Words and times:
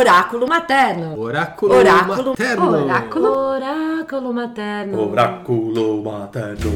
Oráculo 0.00 0.48
materno. 0.48 1.20
Oráculo, 1.20 1.74
Oráculo 1.74 2.30
materno. 2.30 2.70
Oráculo, 2.70 3.38
oráculo 3.38 4.32
materno. 4.32 5.10
Oráculo 5.10 6.02
materno. 6.02 6.70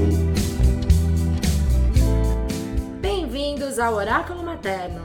Bem-vindos 3.00 3.78
ao 3.78 3.94
Oráculo 3.94 4.42
Materno. 4.42 5.00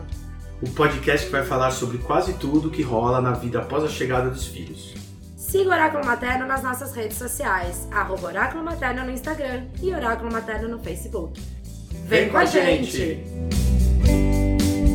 O 0.61 0.69
podcast 0.71 1.27
que 1.27 1.31
vai 1.31 1.45
falar 1.45 1.71
sobre 1.71 1.99
quase 1.99 2.33
tudo 2.33 2.69
que 2.69 2.81
rola 2.83 3.21
na 3.21 3.31
vida 3.31 3.59
após 3.59 3.85
a 3.85 3.87
chegada 3.87 4.29
dos 4.29 4.47
filhos. 4.47 4.95
Siga 5.37 5.69
o 5.69 5.73
Oráculo 5.73 6.05
Materno 6.05 6.45
nas 6.45 6.61
nossas 6.61 6.93
redes 6.93 7.17
sociais, 7.17 7.87
arroba 7.89 8.27
Oráculo 8.27 8.65
Materno 8.65 9.05
no 9.05 9.11
Instagram 9.11 9.67
e 9.81 9.93
Oráculo 9.93 10.29
Materno 10.29 10.67
no 10.67 10.79
Facebook. 10.79 11.41
Vem, 12.03 12.27
com 12.27 12.37
a 12.37 12.43
gente! 12.43 13.23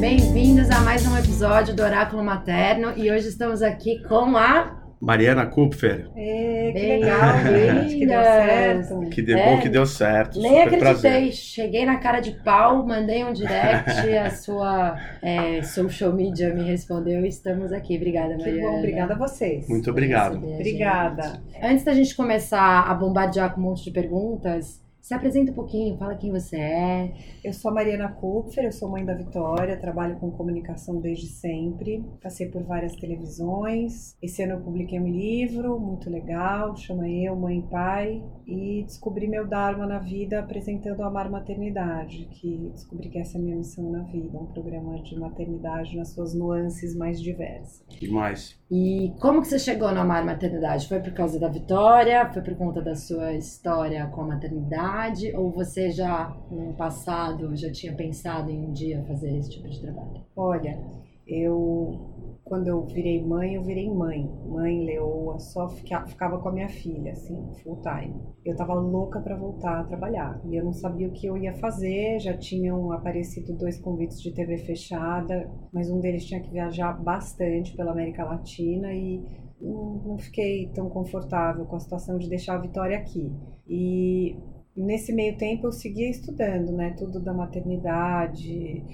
Bem-vindos 0.08 0.70
a 0.70 0.80
mais 0.82 1.06
um 1.06 1.16
episódio 1.16 1.74
do 1.74 1.82
Oráculo 1.82 2.22
Materno 2.22 2.92
e 2.94 3.10
hoje 3.10 3.26
estamos 3.28 3.62
aqui 3.62 4.02
com 4.06 4.36
a 4.36 4.78
Mariana 5.00 5.46
Kupfer, 5.46 6.10
É, 6.14 6.66
que 6.66 6.78
Bem, 6.78 7.00
legal, 7.00 7.38
gente, 7.38 7.96
que 7.96 8.06
deu 8.06 8.20
certo. 8.20 9.08
que 9.08 9.22
deu 9.22 9.38
É, 9.38 9.44
bom 9.46 9.60
que 9.62 9.68
deu 9.70 9.86
certo. 9.86 10.38
Nem 10.42 10.62
super 10.64 10.74
acreditei, 10.76 11.10
prazer. 11.10 11.32
cheguei 11.32 11.86
na 11.86 11.96
cara 11.96 12.20
de 12.20 12.32
pau, 12.32 12.86
mandei 12.86 13.24
um 13.24 13.32
direct, 13.32 13.90
a 14.22 14.28
sua 14.30 14.94
é, 15.22 15.62
social 15.62 16.12
media 16.12 16.52
me 16.52 16.64
respondeu 16.64 17.24
e 17.24 17.28
estamos 17.28 17.72
aqui. 17.72 17.96
Obrigada, 17.96 18.34
Que 18.36 18.42
Mariana. 18.42 18.70
bom, 18.72 18.78
obrigada 18.80 19.14
a 19.14 19.16
vocês. 19.16 19.66
Muito 19.70 19.88
obrigado. 19.90 20.34
Receber 20.34 20.52
Obrigada. 20.54 21.22
gente. 21.22 21.64
Antes 21.64 21.82
da 21.82 21.94
gente 21.94 22.14
começar 22.14 22.82
a 22.82 22.92
bombardear 22.92 23.54
com 23.54 23.60
um 23.62 23.64
monte 23.64 23.84
de 23.84 23.90
perguntas, 23.90 24.83
se 25.04 25.12
apresenta 25.12 25.52
um 25.52 25.54
pouquinho, 25.54 25.98
fala 25.98 26.16
quem 26.16 26.32
você 26.32 26.56
é. 26.56 27.12
Eu 27.44 27.52
sou 27.52 27.70
a 27.70 27.74
Mariana 27.74 28.08
Kupfer, 28.08 28.64
eu 28.64 28.72
sou 28.72 28.88
mãe 28.88 29.04
da 29.04 29.12
Vitória, 29.12 29.78
trabalho 29.78 30.16
com 30.16 30.30
comunicação 30.30 30.98
desde 30.98 31.26
sempre. 31.26 32.02
Passei 32.22 32.48
por 32.48 32.62
várias 32.62 32.96
televisões. 32.96 34.16
Esse 34.22 34.42
ano 34.42 34.54
eu 34.54 34.60
publiquei 34.62 34.98
um 34.98 35.06
livro 35.06 35.78
muito 35.78 36.08
legal, 36.08 36.74
chama 36.74 37.06
Eu, 37.06 37.36
Mãe 37.36 37.58
e 37.58 37.68
Pai. 37.68 38.24
E 38.46 38.82
descobri 38.84 39.28
meu 39.28 39.46
Dharma 39.46 39.86
na 39.86 39.98
vida 39.98 40.40
apresentando 40.40 41.02
a 41.02 41.08
Amar 41.08 41.30
Maternidade, 41.30 42.26
que 42.40 42.70
descobri 42.72 43.10
que 43.10 43.18
essa 43.18 43.36
é 43.36 43.40
a 43.42 43.44
minha 43.44 43.56
missão 43.56 43.90
na 43.90 44.04
vida, 44.04 44.38
um 44.38 44.46
programa 44.46 45.02
de 45.02 45.20
maternidade 45.20 45.94
nas 45.98 46.14
suas 46.14 46.34
nuances 46.34 46.96
mais 46.96 47.20
diversas. 47.20 47.84
Demais. 48.00 48.58
E 48.76 49.14
como 49.20 49.40
que 49.40 49.46
você 49.46 49.56
chegou 49.56 49.92
no 49.92 50.00
Amar 50.00 50.26
Maternidade? 50.26 50.88
Foi 50.88 50.98
por 50.98 51.12
causa 51.12 51.38
da 51.38 51.46
Vitória? 51.46 52.28
Foi 52.32 52.42
por 52.42 52.56
conta 52.56 52.82
da 52.82 52.96
sua 52.96 53.32
história 53.32 54.04
com 54.08 54.22
a 54.22 54.26
maternidade? 54.26 55.32
Ou 55.36 55.48
você 55.52 55.92
já, 55.92 56.36
no 56.50 56.74
passado, 56.74 57.54
já 57.54 57.70
tinha 57.70 57.94
pensado 57.94 58.50
em 58.50 58.66
um 58.66 58.72
dia 58.72 59.04
fazer 59.06 59.36
esse 59.36 59.50
tipo 59.50 59.68
de 59.68 59.80
trabalho? 59.80 60.24
Olha, 60.34 60.76
eu 61.24 62.13
quando 62.44 62.68
eu 62.68 62.84
virei 62.86 63.24
mãe, 63.24 63.54
eu 63.54 63.62
virei 63.62 63.88
mãe. 63.90 64.30
Mãe 64.46 64.84
leoa, 64.84 65.38
só 65.38 65.68
fica- 65.68 66.06
ficava 66.06 66.38
com 66.38 66.48
a 66.48 66.52
minha 66.52 66.68
filha, 66.68 67.12
assim, 67.12 67.36
full 67.62 67.80
time. 67.80 68.14
Eu 68.44 68.54
tava 68.56 68.74
louca 68.74 69.20
para 69.20 69.36
voltar 69.36 69.80
a 69.80 69.84
trabalhar 69.84 70.40
e 70.44 70.54
eu 70.56 70.64
não 70.64 70.72
sabia 70.72 71.08
o 71.08 71.12
que 71.12 71.26
eu 71.26 71.36
ia 71.38 71.54
fazer. 71.54 72.20
Já 72.20 72.36
tinham 72.36 72.92
aparecido 72.92 73.56
dois 73.56 73.80
convites 73.80 74.20
de 74.20 74.32
TV 74.32 74.58
fechada, 74.58 75.50
mas 75.72 75.90
um 75.90 76.00
deles 76.00 76.24
tinha 76.26 76.40
que 76.40 76.50
viajar 76.50 76.92
bastante 77.02 77.74
pela 77.76 77.92
América 77.92 78.24
Latina 78.24 78.92
e 78.92 79.22
não, 79.60 80.02
não 80.04 80.18
fiquei 80.18 80.68
tão 80.74 80.88
confortável 80.90 81.64
com 81.64 81.76
a 81.76 81.80
situação 81.80 82.18
de 82.18 82.28
deixar 82.28 82.56
a 82.56 82.60
Vitória 82.60 82.96
aqui. 82.98 83.32
E 83.68 84.36
Nesse 84.76 85.12
meio 85.12 85.36
tempo 85.38 85.68
eu 85.68 85.72
seguia 85.72 86.10
estudando, 86.10 86.72
né? 86.72 86.96
Tudo 86.98 87.20
da 87.22 87.32
maternidade, 87.32 88.84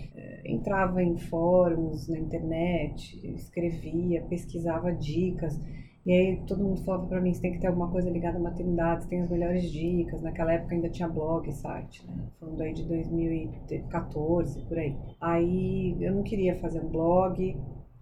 entrava 0.53 1.03
em 1.03 1.19
fóruns 1.19 2.09
na 2.09 2.19
internet, 2.19 3.21
escrevia, 3.35 4.23
pesquisava 4.23 4.93
dicas. 4.93 5.61
E 6.07 6.13
aí 6.13 6.43
todo 6.47 6.65
mundo 6.65 6.83
falava 6.83 7.07
pra 7.07 7.21
mim, 7.21 7.33
você 7.33 7.43
tem 7.43 7.53
que 7.53 7.61
ter 7.61 7.67
alguma 7.67 7.91
coisa 7.91 8.09
ligada 8.09 8.39
à 8.39 8.41
maternidade, 8.41 9.03
você 9.03 9.11
tem 9.11 9.21
as 9.21 9.31
melhores 9.31 9.71
dicas. 9.71 10.23
Naquela 10.23 10.55
época 10.55 10.75
ainda 10.75 10.89
tinha 10.89 11.09
blog 11.09 11.53
site, 11.53 12.07
né? 12.07 12.15
Falando 12.39 12.61
aí 12.63 12.73
de 12.73 12.85
2014, 12.85 14.65
por 14.67 14.79
aí. 14.79 14.97
Aí 15.21 15.97
eu 16.01 16.15
não 16.15 16.23
queria 16.23 16.59
fazer 16.59 16.81
um 16.81 16.89
blog, 16.89 17.55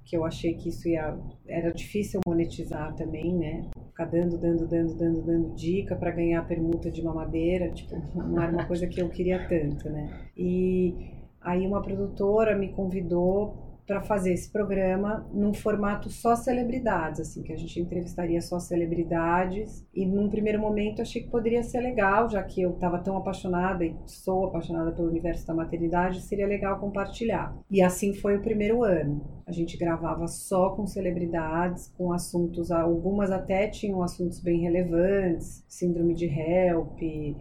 que 0.09 0.17
eu 0.17 0.25
achei 0.25 0.55
que 0.55 0.71
isso 0.71 0.89
ia 0.89 1.19
era 1.47 1.71
difícil 1.71 2.21
monetizar 2.27 2.95
também, 2.95 3.37
né? 3.37 3.69
Ficar 3.89 4.07
dando, 4.07 4.39
dando, 4.39 4.67
dando, 4.67 4.95
dando, 4.95 5.23
dando 5.23 5.55
dica 5.55 5.95
para 5.95 6.11
ganhar 6.11 6.47
permuta 6.47 6.91
de 6.91 7.03
mamadeira, 7.03 7.71
tipo, 7.73 7.95
não 8.15 8.43
era 8.43 8.51
uma 8.51 8.67
coisa 8.67 8.87
que 8.87 9.03
eu 9.03 9.11
queria 9.11 9.47
tanto, 9.47 9.91
né? 9.91 10.31
E 10.35 10.95
aí 11.41 11.67
uma 11.67 11.83
produtora 11.83 12.57
me 12.57 12.69
convidou 12.73 13.69
para 13.89 14.03
fazer 14.03 14.35
esse 14.35 14.53
programa 14.53 15.27
num 15.33 15.55
formato 15.55 16.11
só 16.11 16.37
celebridades, 16.37 17.21
assim, 17.21 17.43
que 17.43 17.55
a 17.55 17.57
gente 17.57 17.81
entrevistaria 17.81 18.39
só 18.43 18.61
celebridades. 18.61 19.83
E 19.95 20.05
num 20.05 20.29
primeiro 20.29 20.61
momento 20.61 21.01
achei 21.01 21.23
que 21.23 21.31
poderia 21.31 21.63
ser 21.63 21.81
legal, 21.81 22.29
já 22.29 22.43
que 22.43 22.61
eu 22.61 22.73
estava 22.73 22.99
tão 22.99 23.17
apaixonada 23.17 23.87
e 23.87 23.97
sou 24.05 24.45
apaixonada 24.45 24.93
pelo 24.93 25.09
universo 25.09 25.47
da 25.47 25.55
maternidade, 25.55 26.21
seria 26.21 26.47
legal 26.47 26.79
compartilhar. 26.79 27.57
E 27.71 27.81
assim 27.81 28.13
foi 28.13 28.37
o 28.37 28.43
primeiro 28.43 28.85
ano. 28.85 29.27
A 29.47 29.53
gente 29.53 29.79
gravava 29.79 30.27
só 30.27 30.69
com 30.77 30.87
celebridades, 30.87 31.89
com 31.97 32.13
assuntos, 32.13 32.71
algumas 32.71 33.31
até 33.31 33.69
tinham 33.69 34.03
assuntos 34.03 34.39
bem 34.39 34.61
relevantes, 34.61 35.65
síndrome 35.67 36.13
de 36.13 36.27
HELP, 36.27 37.35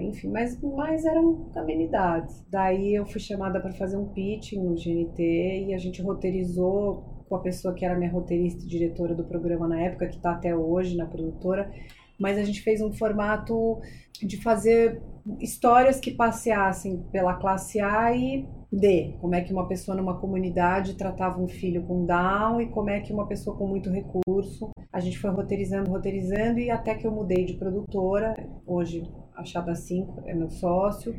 enfim, 0.00 0.28
mas, 0.28 0.60
mas 0.60 1.04
eram 1.04 1.50
amenidades. 1.56 2.44
Daí 2.50 2.94
eu 2.94 3.06
fui 3.06 3.20
chamada 3.20 3.60
para 3.60 3.72
fazer 3.72 3.96
um 3.96 4.08
pitching 4.08 4.62
no 4.62 4.74
GNT 4.74 5.66
e 5.68 5.74
a 5.74 5.78
gente 5.78 6.02
roteirizou 6.02 7.24
com 7.28 7.36
a 7.36 7.40
pessoa 7.40 7.72
que 7.74 7.84
era 7.84 7.98
minha 7.98 8.10
roteirista 8.10 8.62
e 8.62 8.68
diretora 8.68 9.14
do 9.14 9.24
programa 9.24 9.66
na 9.66 9.80
época, 9.80 10.06
que 10.06 10.16
está 10.16 10.32
até 10.32 10.54
hoje 10.54 10.96
na 10.96 11.06
produtora, 11.06 11.72
mas 12.18 12.38
a 12.38 12.44
gente 12.44 12.60
fez 12.60 12.82
um 12.82 12.92
formato 12.92 13.80
de 14.22 14.36
fazer 14.36 15.02
histórias 15.40 15.98
que 15.98 16.10
passeassem 16.10 17.02
pela 17.10 17.34
classe 17.34 17.80
A 17.80 18.14
e 18.14 18.46
D. 18.72 19.16
Como 19.20 19.34
é 19.34 19.40
que 19.40 19.52
uma 19.52 19.66
pessoa 19.66 19.96
numa 19.96 20.18
comunidade 20.18 20.94
tratava 20.94 21.40
um 21.40 21.48
filho 21.48 21.82
com 21.84 22.06
Down 22.06 22.60
e 22.60 22.68
como 22.68 22.90
é 22.90 23.00
que 23.00 23.12
uma 23.12 23.26
pessoa 23.26 23.56
com 23.56 23.66
muito 23.66 23.90
recurso. 23.90 24.70
A 24.92 25.00
gente 25.00 25.18
foi 25.18 25.30
roteirizando, 25.30 25.90
roteirizando 25.90 26.58
e 26.58 26.70
até 26.70 26.94
que 26.94 27.06
eu 27.06 27.12
mudei 27.12 27.44
de 27.44 27.54
produtora. 27.54 28.34
Hoje 28.66 29.02
a 29.34 29.44
Chada 29.44 29.74
5 29.74 30.22
é 30.26 30.34
meu 30.34 30.50
sócio. 30.50 31.14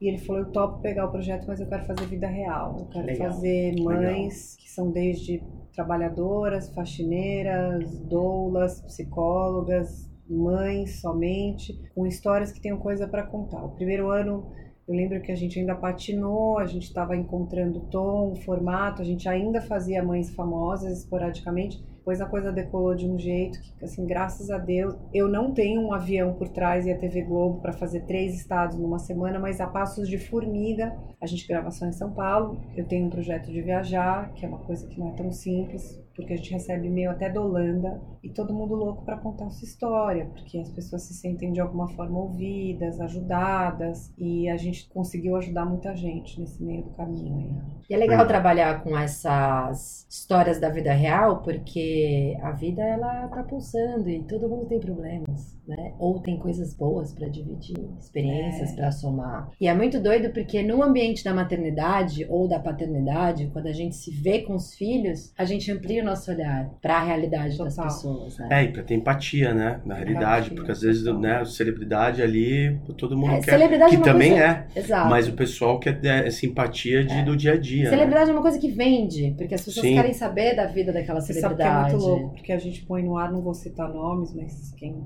E 0.00 0.08
ele 0.08 0.18
falou: 0.18 0.42
Eu 0.42 0.50
topo 0.50 0.80
pegar 0.80 1.06
o 1.06 1.10
projeto, 1.10 1.46
mas 1.46 1.60
eu 1.60 1.68
quero 1.68 1.84
fazer 1.84 2.06
vida 2.06 2.26
real. 2.26 2.76
Eu 2.80 2.86
quero 2.86 3.06
Legal. 3.06 3.30
fazer 3.30 3.80
mães 3.80 4.56
que 4.56 4.70
são 4.70 4.90
desde 4.90 5.42
trabalhadoras, 5.72 6.72
faxineiras, 6.74 7.98
doulas, 8.00 8.80
psicólogas, 8.82 10.10
mães 10.28 11.00
somente, 11.00 11.78
com 11.94 12.06
histórias 12.06 12.50
que 12.50 12.60
tenham 12.60 12.78
coisa 12.78 13.06
para 13.06 13.22
contar. 13.22 13.64
O 13.64 13.70
primeiro 13.70 14.10
ano 14.10 14.50
eu 14.86 14.94
lembro 14.94 15.20
que 15.22 15.30
a 15.30 15.36
gente 15.36 15.58
ainda 15.58 15.74
patinou, 15.74 16.58
a 16.58 16.66
gente 16.66 16.84
estava 16.84 17.16
encontrando 17.16 17.80
tom, 17.82 18.34
formato, 18.36 19.00
a 19.00 19.04
gente 19.04 19.28
ainda 19.28 19.60
fazia 19.60 20.02
mães 20.02 20.34
famosas 20.34 20.98
esporadicamente. 20.98 21.82
Depois 22.02 22.20
a 22.20 22.26
coisa 22.26 22.50
decolou 22.50 22.96
de 22.96 23.08
um 23.08 23.16
jeito 23.16 23.60
que, 23.60 23.84
assim, 23.84 24.04
graças 24.04 24.50
a 24.50 24.58
Deus, 24.58 24.92
eu 25.14 25.28
não 25.28 25.54
tenho 25.54 25.80
um 25.80 25.92
avião 25.92 26.34
por 26.34 26.48
trás 26.48 26.84
e 26.84 26.90
a 26.90 26.98
TV 26.98 27.22
Globo 27.22 27.60
para 27.60 27.72
fazer 27.72 28.00
três 28.06 28.34
estados 28.34 28.76
numa 28.76 28.98
semana, 28.98 29.38
mas 29.38 29.60
a 29.60 29.68
passos 29.68 30.08
de 30.08 30.18
formiga. 30.18 30.92
A 31.20 31.26
gente 31.26 31.46
grava 31.46 31.70
só 31.70 31.86
em 31.86 31.92
São 31.92 32.12
Paulo. 32.12 32.60
Eu 32.76 32.84
tenho 32.86 33.06
um 33.06 33.10
projeto 33.10 33.52
de 33.52 33.62
viajar, 33.62 34.32
que 34.34 34.44
é 34.44 34.48
uma 34.48 34.58
coisa 34.58 34.84
que 34.88 34.98
não 34.98 35.10
é 35.10 35.12
tão 35.12 35.30
simples, 35.30 36.01
porque 36.14 36.34
a 36.34 36.36
gente 36.36 36.52
recebe 36.52 36.86
e-mail 36.88 37.10
até 37.10 37.30
da 37.30 37.40
Holanda 37.40 38.00
e 38.22 38.30
todo 38.30 38.54
mundo 38.54 38.74
louco 38.74 39.04
para 39.04 39.16
contar 39.18 39.50
sua 39.50 39.66
história, 39.66 40.26
porque 40.26 40.58
as 40.58 40.70
pessoas 40.70 41.02
se 41.02 41.14
sentem 41.14 41.52
de 41.52 41.60
alguma 41.60 41.88
forma 41.88 42.18
ouvidas, 42.18 43.00
ajudadas 43.00 44.12
e 44.18 44.48
a 44.48 44.56
gente 44.56 44.88
conseguiu 44.88 45.36
ajudar 45.36 45.64
muita 45.64 45.94
gente 45.96 46.38
nesse 46.40 46.62
meio 46.62 46.82
do 46.84 46.90
caminho. 46.90 47.60
E 47.88 47.94
é 47.94 47.96
legal 47.96 48.24
Hum. 48.24 48.28
trabalhar 48.28 48.82
com 48.82 48.96
essas 48.96 50.06
histórias 50.08 50.58
da 50.60 50.68
vida 50.68 50.92
real, 50.92 51.42
porque 51.42 52.36
a 52.42 52.52
vida 52.52 52.82
ela 52.82 53.28
tá 53.28 53.42
pulsando 53.42 54.08
e 54.08 54.22
todo 54.24 54.48
mundo 54.48 54.66
tem 54.66 54.78
problemas, 54.80 55.56
né? 55.66 55.92
Ou 55.98 56.18
tem 56.20 56.36
coisas 56.38 56.74
boas 56.74 57.12
pra 57.12 57.28
dividir, 57.28 57.76
experiências 58.00 58.72
É. 58.72 58.74
pra 58.76 58.90
somar. 58.90 59.48
E 59.60 59.68
é 59.68 59.74
muito 59.74 60.00
doido 60.00 60.30
porque 60.32 60.62
no 60.62 60.82
ambiente 60.82 61.22
da 61.24 61.32
maternidade 61.32 62.26
ou 62.28 62.48
da 62.48 62.58
paternidade, 62.58 63.48
quando 63.52 63.66
a 63.68 63.72
gente 63.72 63.94
se 63.94 64.10
vê 64.10 64.40
com 64.40 64.54
os 64.54 64.74
filhos, 64.74 65.32
a 65.38 65.44
gente 65.44 65.70
amplia 65.70 66.02
o 66.02 66.04
nosso 66.04 66.30
olhar 66.30 66.68
pra 66.80 67.02
realidade 67.02 67.56
das 67.56 67.74
Total. 67.76 67.84
pessoas, 67.92 68.38
né? 68.38 68.48
É, 68.50 68.64
e 68.64 68.68
pra 68.72 68.82
ter 68.82 68.94
empatia, 68.94 69.54
né? 69.54 69.80
Na 69.84 69.94
realidade, 69.94 70.46
Empatia, 70.46 70.56
porque 70.56 70.72
às 70.72 70.80
vezes, 70.80 71.04
né, 71.18 71.44
celebridade 71.44 72.22
ali, 72.22 72.78
todo 72.98 73.16
mundo 73.16 73.32
É, 73.34 73.40
quer. 73.40 73.52
celebridade 73.52 73.90
Que 73.90 73.96
é 73.96 73.98
uma 73.98 74.04
também 74.04 74.30
coisa- 74.30 74.44
é, 74.74 74.78
Exato. 74.78 75.10
mas 75.10 75.28
o 75.28 75.32
pessoal 75.32 75.78
quer 75.78 76.04
é, 76.04 76.30
simpatia 76.30 77.04
de, 77.04 77.12
É. 77.14 77.22
do 77.24 77.36
dia 77.36 77.52
a 77.52 77.56
dia. 77.56 77.84
né? 77.84 77.90
Celebridade 77.90 78.30
é 78.30 78.32
uma 78.32 78.42
coisa 78.42 78.58
que 78.58 78.68
vende, 78.70 79.34
porque 79.38 79.54
as 79.54 79.64
pessoas 79.64 79.86
Sim. 79.86 79.94
querem 79.94 80.12
saber 80.12 80.56
da 80.56 80.66
vida 80.66 80.92
daquela 80.92 81.20
Você 81.20 81.34
sabe 81.34 81.54
que 81.56 81.62
é 81.62 81.64
celebridade. 81.66 81.94
muito 81.94 82.06
louco, 82.06 82.34
porque 82.34 82.52
a 82.52 82.58
gente 82.58 82.84
põe 82.84 83.02
no 83.02 83.16
ar, 83.16 83.30
não 83.30 83.40
vou 83.40 83.54
citar 83.54 83.88
nomes, 83.88 84.34
mas 84.34 84.72
quem 84.76 84.96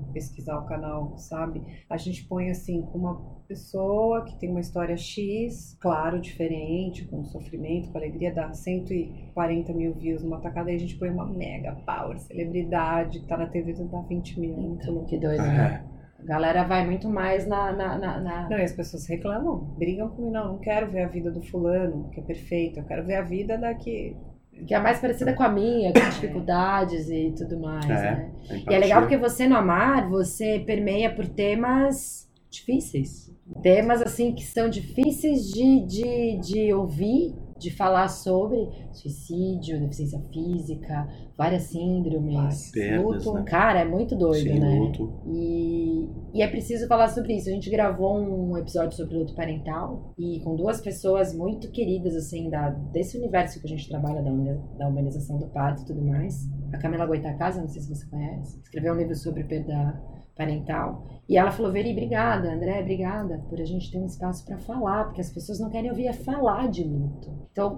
pesquisar 0.47 0.59
o 0.59 0.65
canal 0.65 1.17
sabe, 1.17 1.61
a 1.89 1.97
gente 1.97 2.25
põe 2.27 2.49
assim, 2.49 2.81
com 2.81 2.97
uma 2.97 3.37
pessoa 3.47 4.23
que 4.23 4.37
tem 4.39 4.49
uma 4.49 4.59
história 4.59 4.95
X, 4.97 5.77
claro, 5.79 6.19
diferente, 6.19 7.05
com 7.07 7.23
sofrimento, 7.25 7.91
com 7.91 7.97
alegria, 7.97 8.33
dá 8.33 8.51
140 8.53 9.73
mil 9.73 9.93
views 9.93 10.23
numa 10.23 10.39
tacada, 10.39 10.69
aí 10.69 10.75
a 10.75 10.79
gente 10.79 10.97
põe 10.97 11.09
uma 11.09 11.25
mega 11.25 11.75
power, 11.85 12.17
celebridade, 12.19 13.19
que 13.19 13.27
tá 13.27 13.37
na 13.37 13.47
TV, 13.47 13.73
dá 13.73 14.01
20 14.01 14.39
mil. 14.39 14.55
muito 14.55 14.83
Então, 14.83 15.05
que 15.05 15.17
doido, 15.17 15.41
É. 15.43 15.47
né? 15.47 15.83
A 16.19 16.23
galera 16.23 16.63
vai 16.63 16.83
muito 16.85 17.07
mais 17.07 17.47
na. 17.47 17.71
na, 17.71 17.97
na, 17.97 18.19
na- 18.19 18.49
Não, 18.49 18.57
e 18.57 18.63
as 18.63 18.73
pessoas 18.73 19.05
reclamam, 19.07 19.59
brigam 19.77 20.09
comigo, 20.09 20.33
não, 20.33 20.53
não 20.53 20.57
quero 20.59 20.91
ver 20.91 21.03
a 21.03 21.07
vida 21.07 21.31
do 21.31 21.41
fulano, 21.43 22.09
que 22.09 22.19
é 22.19 22.23
perfeito, 22.23 22.79
eu 22.79 22.85
quero 22.85 23.05
ver 23.05 23.15
a 23.15 23.21
vida 23.21 23.55
daqui. 23.57 24.15
Que 24.15 24.36
é 24.69 24.79
mais 24.79 24.99
parecida 24.99 25.33
com 25.33 25.43
a 25.43 25.49
minha, 25.49 25.93
com 25.93 25.99
dificuldades 26.09 27.09
e 27.09 27.33
tudo 27.37 27.59
mais, 27.59 27.85
É. 27.89 27.93
né? 27.93 28.31
A 28.67 28.71
E 28.71 28.75
é 28.75 28.79
legal 28.79 29.01
porque 29.01 29.17
você 29.17 29.47
no 29.47 29.55
Amar, 29.55 30.09
você 30.09 30.59
permeia 30.65 31.13
por 31.13 31.27
temas 31.27 32.27
difíceis. 32.49 33.31
Temas, 33.61 34.01
assim, 34.01 34.33
que 34.33 34.43
são 34.43 34.69
difíceis 34.69 35.49
de, 35.51 35.79
de, 35.85 36.37
de 36.39 36.73
ouvir, 36.73 37.33
de 37.59 37.71
falar 37.71 38.07
sobre 38.07 38.69
suicídio, 38.91 39.79
deficiência 39.79 40.19
física, 40.31 41.07
várias 41.37 41.63
síndromes. 41.63 42.71
Perdas, 42.71 43.25
luto. 43.25 43.33
né? 43.33 43.43
Cara, 43.43 43.81
é 43.81 43.85
muito 43.85 44.15
doido, 44.15 44.49
Sim, 44.49 44.59
né? 44.59 44.79
luto. 44.79 45.13
E, 45.27 46.09
e 46.33 46.41
é 46.41 46.47
preciso 46.47 46.87
falar 46.87 47.09
sobre 47.09 47.35
isso. 47.35 47.49
A 47.49 47.51
gente 47.51 47.69
gravou 47.69 48.17
um 48.17 48.57
episódio 48.57 48.95
sobre 48.95 49.17
luto 49.17 49.35
parental 49.35 50.13
e 50.17 50.39
com 50.41 50.55
duas 50.55 50.81
pessoas 50.81 51.35
muito 51.35 51.69
queridas, 51.71 52.15
assim, 52.15 52.49
da, 52.49 52.69
desse 52.69 53.17
universo 53.17 53.59
que 53.59 53.67
a 53.67 53.69
gente 53.69 53.87
trabalha, 53.87 54.21
da, 54.21 54.31
da 54.77 54.87
humanização 54.87 55.37
do 55.37 55.47
parto 55.47 55.83
e 55.83 55.85
tudo 55.85 56.01
mais. 56.01 56.47
A 56.73 56.77
Camila 56.77 57.05
Goitacasa, 57.05 57.61
não 57.61 57.67
sei 57.67 57.81
se 57.81 57.89
você 57.89 58.05
conhece, 58.07 58.59
escreveu 58.59 58.93
um 58.93 58.97
livro 58.97 59.15
sobre 59.15 59.43
perda 59.43 60.16
parental. 60.37 61.05
E 61.27 61.37
ela 61.37 61.51
falou: 61.51 61.71
Veri, 61.71 61.91
obrigada, 61.91 62.53
André, 62.53 62.79
obrigada 62.79 63.43
por 63.49 63.59
a 63.59 63.65
gente 63.65 63.91
ter 63.91 63.97
um 63.97 64.05
espaço 64.05 64.45
para 64.45 64.57
falar, 64.57 65.05
porque 65.05 65.21
as 65.21 65.29
pessoas 65.29 65.59
não 65.59 65.69
querem 65.69 65.89
ouvir 65.89 66.07
é 66.07 66.13
falar 66.13 66.69
de 66.69 66.83
luto. 66.83 67.47
Então, 67.51 67.73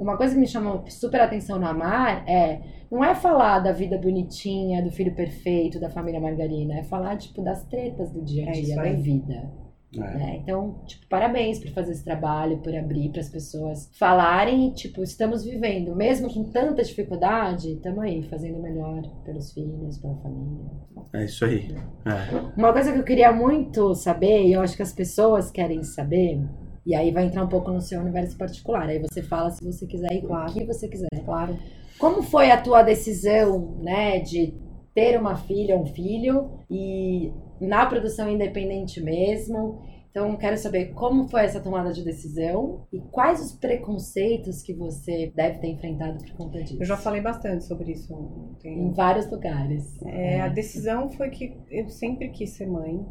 uma 0.00 0.16
coisa 0.16 0.34
que 0.34 0.40
me 0.40 0.46
chamou 0.46 0.84
super 0.88 1.20
atenção 1.20 1.58
no 1.58 1.66
Amar 1.66 2.24
é 2.28 2.60
não 2.90 3.04
é 3.04 3.14
falar 3.14 3.58
da 3.58 3.72
vida 3.72 3.98
bonitinha, 3.98 4.82
do 4.82 4.90
filho 4.90 5.14
perfeito, 5.14 5.80
da 5.80 5.90
família 5.90 6.20
margarina, 6.20 6.78
é 6.78 6.84
falar, 6.84 7.16
tipo, 7.16 7.42
das 7.42 7.64
tretas 7.64 8.12
do 8.12 8.22
dia 8.22 8.46
a 8.46 8.48
É 8.48 8.52
dia, 8.52 8.62
isso 8.62 8.76
da 8.76 8.92
vida. 8.92 9.65
É. 10.02 10.14
né? 10.18 10.40
Então, 10.42 10.80
tipo, 10.86 11.06
parabéns 11.08 11.58
por 11.58 11.70
fazer 11.70 11.92
esse 11.92 12.04
trabalho, 12.04 12.58
por 12.58 12.74
abrir 12.74 13.10
para 13.10 13.20
as 13.20 13.28
pessoas 13.28 13.90
falarem, 13.98 14.68
e, 14.68 14.74
tipo, 14.74 15.02
estamos 15.02 15.44
vivendo, 15.44 15.94
mesmo 15.94 16.32
com 16.32 16.44
tanta 16.44 16.82
dificuldade, 16.82 17.72
estamos 17.72 18.00
aí 18.02 18.22
fazendo 18.22 18.60
melhor 18.60 19.02
pelos 19.24 19.52
filhos, 19.52 19.98
pela 19.98 20.16
família. 20.16 20.64
É 21.12 21.24
isso 21.24 21.44
aí. 21.44 21.74
É. 22.04 22.58
Uma 22.58 22.72
coisa 22.72 22.92
que 22.92 22.98
eu 22.98 23.04
queria 23.04 23.32
muito 23.32 23.94
saber, 23.94 24.44
e 24.46 24.52
eu 24.52 24.60
acho 24.60 24.76
que 24.76 24.82
as 24.82 24.92
pessoas 24.92 25.50
querem 25.50 25.82
saber, 25.82 26.40
e 26.84 26.94
aí 26.94 27.10
vai 27.10 27.26
entrar 27.26 27.44
um 27.44 27.48
pouco 27.48 27.70
no 27.70 27.80
seu 27.80 28.00
universo 28.00 28.36
particular, 28.36 28.88
aí 28.88 28.98
você 29.00 29.22
fala 29.22 29.50
se 29.50 29.64
você 29.64 29.86
quiser 29.86 30.12
ir 30.12 30.22
Claro. 30.22 30.50
o 30.50 30.54
que 30.54 30.64
você 30.64 30.88
quiser. 30.88 31.08
Claro. 31.24 31.56
Como 31.98 32.22
foi 32.22 32.50
a 32.50 32.60
tua 32.60 32.82
decisão, 32.82 33.76
né, 33.82 34.20
de 34.20 34.54
ter 34.94 35.18
uma 35.18 35.36
filha, 35.36 35.76
um 35.76 35.86
filho 35.86 36.50
e 36.70 37.32
na 37.60 37.86
produção 37.86 38.30
independente 38.30 39.02
mesmo? 39.02 39.82
Então, 40.16 40.34
quero 40.38 40.56
saber 40.56 40.94
como 40.94 41.28
foi 41.28 41.42
essa 41.42 41.60
tomada 41.60 41.92
de 41.92 42.02
decisão 42.02 42.86
e 42.90 43.02
quais 43.02 43.38
os 43.38 43.52
preconceitos 43.52 44.62
que 44.62 44.72
você 44.72 45.30
deve 45.36 45.58
ter 45.58 45.68
enfrentado 45.68 46.24
por 46.24 46.32
conta 46.38 46.62
disso. 46.62 46.80
Eu 46.80 46.86
já 46.86 46.96
falei 46.96 47.20
bastante 47.20 47.64
sobre 47.64 47.92
isso. 47.92 48.56
Tem 48.62 48.80
em 48.80 48.92
vários 48.94 49.30
lugares. 49.30 50.02
É, 50.06 50.40
a 50.40 50.48
decisão 50.48 51.10
foi 51.10 51.28
que 51.28 51.54
eu 51.70 51.90
sempre 51.90 52.30
quis 52.30 52.56
ser 52.56 52.66
mãe. 52.66 53.04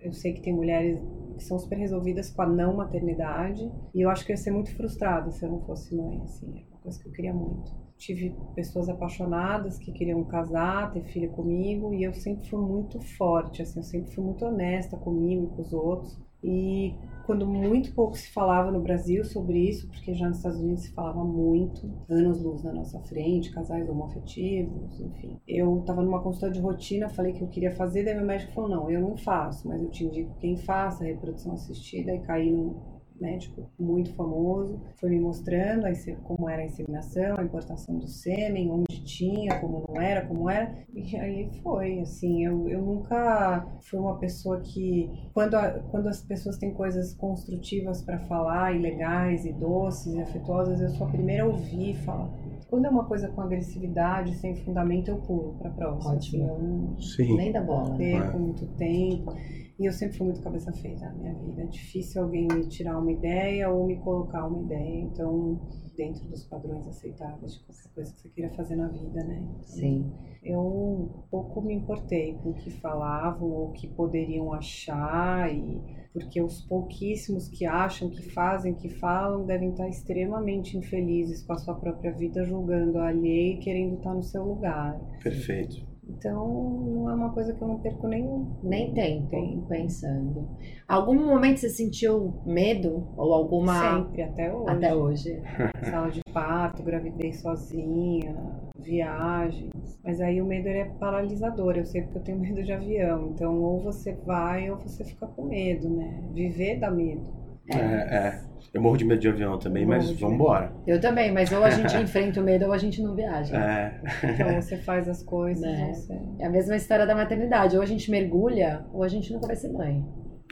Eu 0.00 0.12
sei 0.12 0.32
que 0.32 0.42
tem 0.42 0.54
mulheres 0.54 1.00
que 1.36 1.42
são 1.42 1.58
super 1.58 1.76
resolvidas 1.76 2.30
com 2.30 2.42
a 2.42 2.46
não 2.46 2.76
maternidade. 2.76 3.68
E 3.92 4.02
eu 4.02 4.08
acho 4.08 4.24
que 4.24 4.30
eu 4.30 4.34
ia 4.34 4.40
ser 4.40 4.52
muito 4.52 4.72
frustrada 4.76 5.32
se 5.32 5.44
eu 5.44 5.50
não 5.50 5.60
fosse 5.62 5.92
mãe, 5.96 6.20
assim. 6.22 6.46
É 6.56 6.70
uma 6.70 6.80
coisa 6.82 7.02
que 7.02 7.08
eu 7.08 7.12
queria 7.12 7.34
muito. 7.34 7.72
Tive 8.04 8.36
pessoas 8.54 8.90
apaixonadas 8.90 9.78
que 9.78 9.90
queriam 9.90 10.22
casar, 10.24 10.92
ter 10.92 11.04
filho 11.04 11.30
comigo. 11.30 11.94
E 11.94 12.04
eu 12.04 12.12
sempre 12.12 12.50
fui 12.50 12.60
muito 12.60 13.00
forte, 13.00 13.62
assim. 13.62 13.78
Eu 13.80 13.82
sempre 13.82 14.14
fui 14.14 14.22
muito 14.22 14.44
honesta 14.44 14.94
comigo 14.98 15.44
e 15.44 15.56
com 15.56 15.62
os 15.62 15.72
outros. 15.72 16.18
E 16.42 16.94
quando 17.24 17.46
muito 17.46 17.94
pouco 17.94 18.14
se 18.14 18.30
falava 18.30 18.70
no 18.70 18.82
Brasil 18.82 19.24
sobre 19.24 19.58
isso, 19.58 19.88
porque 19.88 20.12
já 20.12 20.28
nos 20.28 20.36
Estados 20.36 20.60
Unidos 20.60 20.82
se 20.82 20.92
falava 20.92 21.24
muito, 21.24 21.90
anos 22.06 22.42
luz 22.42 22.62
na 22.62 22.74
nossa 22.74 23.00
frente, 23.00 23.50
casais 23.50 23.88
homoafetivos, 23.88 25.00
enfim. 25.00 25.40
Eu 25.48 25.80
estava 25.80 26.02
numa 26.02 26.20
consulta 26.20 26.50
de 26.50 26.60
rotina, 26.60 27.08
falei 27.08 27.32
que 27.32 27.40
eu 27.40 27.48
queria 27.48 27.74
fazer, 27.74 28.04
daí 28.04 28.14
meu 28.14 28.26
médico 28.26 28.52
falou: 28.52 28.68
não, 28.68 28.90
eu 28.90 29.00
não 29.00 29.16
faço, 29.16 29.66
mas 29.66 29.82
eu 29.82 29.88
te 29.88 30.04
indico 30.04 30.36
quem 30.38 30.58
faça, 30.58 31.04
reprodução 31.04 31.54
assistida, 31.54 32.14
e 32.14 32.20
caí 32.20 32.52
num 32.52 32.93
médico 33.20 33.70
muito 33.78 34.12
famoso, 34.14 34.80
foi 35.00 35.10
me 35.10 35.20
mostrando 35.20 35.84
como 36.24 36.48
era 36.48 36.62
a 36.62 36.64
inseminação, 36.64 37.36
a 37.38 37.44
importação 37.44 37.98
do 37.98 38.08
sêmen, 38.08 38.70
onde 38.70 39.04
tinha, 39.04 39.60
como 39.60 39.84
não 39.88 40.00
era, 40.00 40.26
como 40.26 40.50
era, 40.50 40.74
e 40.92 41.16
aí 41.16 41.50
foi, 41.62 42.00
assim, 42.00 42.44
eu, 42.44 42.68
eu 42.68 42.82
nunca 42.82 43.66
fui 43.82 43.98
uma 43.98 44.18
pessoa 44.18 44.60
que, 44.60 45.10
quando, 45.32 45.54
a- 45.54 45.80
quando 45.90 46.08
as 46.08 46.22
pessoas 46.22 46.58
têm 46.58 46.72
coisas 46.72 47.14
construtivas 47.14 48.02
para 48.02 48.18
falar, 48.20 48.74
e 48.74 48.78
legais, 48.80 49.44
e 49.44 49.52
doces, 49.52 50.14
e 50.14 50.20
afetuosas, 50.20 50.80
eu 50.80 50.88
sou 50.90 51.06
a 51.06 51.10
primeira 51.10 51.44
a 51.44 51.46
ouvir 51.46 51.90
e 51.90 51.94
falar. 51.94 52.30
Quando 52.68 52.86
é 52.86 52.88
uma 52.90 53.04
coisa 53.04 53.28
com 53.28 53.40
agressividade, 53.42 54.34
sem 54.36 54.56
fundamento, 54.56 55.08
eu 55.08 55.18
pulo 55.18 55.54
para 55.58 55.70
próxima. 55.70 56.14
Ótimo. 56.14 56.44
Assim, 56.44 56.52
eu 56.52 56.58
não 56.58 57.00
Sim. 57.00 57.36
Nem 57.36 57.52
da 57.52 57.60
bola. 57.62 57.90
né? 57.96 58.20
perco 58.20 58.38
muito 58.38 58.66
tempo. 58.76 59.32
E 59.78 59.86
eu 59.86 59.92
sempre 59.92 60.16
fui 60.16 60.26
muito 60.26 60.40
cabeça 60.40 60.72
feita 60.72 61.04
na 61.06 61.14
minha 61.14 61.34
vida. 61.34 61.62
É 61.62 61.66
difícil 61.66 62.22
alguém 62.22 62.46
me 62.46 62.68
tirar 62.68 62.98
uma 62.98 63.10
ideia 63.10 63.68
ou 63.70 63.86
me 63.86 63.96
colocar 63.96 64.46
uma 64.46 64.62
ideia. 64.62 65.00
Então, 65.00 65.60
dentro 65.96 66.24
dos 66.28 66.44
padrões 66.44 66.86
aceitáveis 66.86 67.54
de 67.54 67.64
qualquer 67.64 67.88
coisa 67.94 68.12
que 68.12 68.20
você 68.20 68.28
queira 68.28 68.54
fazer 68.54 68.76
na 68.76 68.88
vida, 68.88 69.24
né? 69.24 69.42
Então, 69.42 69.62
Sim. 69.62 70.12
Eu 70.44 71.24
pouco 71.30 71.62
me 71.62 71.74
importei 71.74 72.34
com 72.34 72.50
o 72.50 72.54
que 72.54 72.70
falavam 72.70 73.50
ou 73.50 73.68
o 73.68 73.72
que 73.72 73.88
poderiam 73.88 74.52
achar, 74.52 75.52
e 75.52 75.80
porque 76.12 76.40
os 76.40 76.60
pouquíssimos 76.60 77.48
que 77.48 77.64
acham, 77.64 78.10
que 78.10 78.22
fazem, 78.30 78.74
que 78.74 78.90
falam, 78.90 79.46
devem 79.46 79.70
estar 79.70 79.88
extremamente 79.88 80.76
infelizes 80.76 81.42
com 81.42 81.54
a 81.54 81.58
sua 81.58 81.74
própria 81.74 82.12
vida, 82.12 82.44
julgando 82.44 82.98
a 82.98 83.08
alheia 83.08 83.54
e 83.54 83.58
querendo 83.58 83.96
estar 83.96 84.14
no 84.14 84.22
seu 84.22 84.44
lugar. 84.44 85.00
Perfeito. 85.22 85.93
Então, 86.08 86.46
não 86.94 87.10
é 87.10 87.14
uma 87.14 87.32
coisa 87.32 87.52
que 87.54 87.62
eu 87.62 87.68
não 87.68 87.78
perco 87.78 88.06
nenhum. 88.06 88.46
Nem 88.62 88.92
tempo 88.92 89.28
Tempo. 89.30 89.66
pensando. 89.68 90.48
Algum 90.86 91.14
momento 91.14 91.58
você 91.58 91.68
sentiu 91.68 92.34
medo 92.44 93.08
ou 93.16 93.32
alguma 93.32 93.74
Sempre, 93.74 94.22
até 94.22 94.52
hoje. 94.52 94.70
até 94.70 94.94
hoje? 94.94 95.42
Sala 95.90 96.10
de 96.10 96.20
parto, 96.32 96.82
gravidez 96.82 97.40
sozinha, 97.40 98.36
viagens. 98.78 99.72
Mas 100.02 100.20
aí 100.20 100.40
o 100.40 100.46
medo 100.46 100.68
ele 100.68 100.78
é 100.80 100.84
paralisador. 100.84 101.76
Eu 101.76 101.84
sei 101.84 102.02
porque 102.02 102.18
eu 102.18 102.22
tenho 102.22 102.38
medo 102.38 102.62
de 102.62 102.72
avião. 102.72 103.30
Então, 103.34 103.60
ou 103.62 103.80
você 103.80 104.12
vai 104.26 104.70
ou 104.70 104.76
você 104.78 105.04
fica 105.04 105.26
com 105.26 105.44
medo, 105.46 105.88
né? 105.88 106.22
Viver 106.32 106.78
dá 106.78 106.90
medo. 106.90 107.43
É, 107.68 107.76
é. 107.76 108.40
Eu 108.72 108.82
morro 108.82 108.96
de 108.96 109.04
medo 109.04 109.20
de 109.20 109.28
avião 109.28 109.56
também, 109.56 109.86
mas 109.86 110.10
vamos 110.18 110.34
embora. 110.34 110.72
Eu 110.84 111.00
também, 111.00 111.30
mas 111.32 111.52
ou 111.52 111.62
a 111.62 111.70
gente 111.70 111.94
enfrenta 112.02 112.40
o 112.40 112.44
medo 112.44 112.66
ou 112.66 112.72
a 112.72 112.78
gente 112.78 113.00
não 113.00 113.14
viaja. 113.14 113.56
É. 113.56 114.00
Então, 114.24 114.60
você 114.60 114.76
faz 114.78 115.08
as 115.08 115.22
coisas, 115.22 115.62
Né? 115.62 115.92
você... 115.94 116.20
É 116.40 116.46
a 116.46 116.50
mesma 116.50 116.74
história 116.74 117.06
da 117.06 117.14
maternidade. 117.14 117.76
Ou 117.76 117.82
a 117.82 117.86
gente 117.86 118.10
mergulha, 118.10 118.84
ou 118.92 119.04
a 119.04 119.08
gente 119.08 119.32
nunca 119.32 119.46
vai 119.46 119.54
ser 119.54 119.68
mãe. 119.72 120.04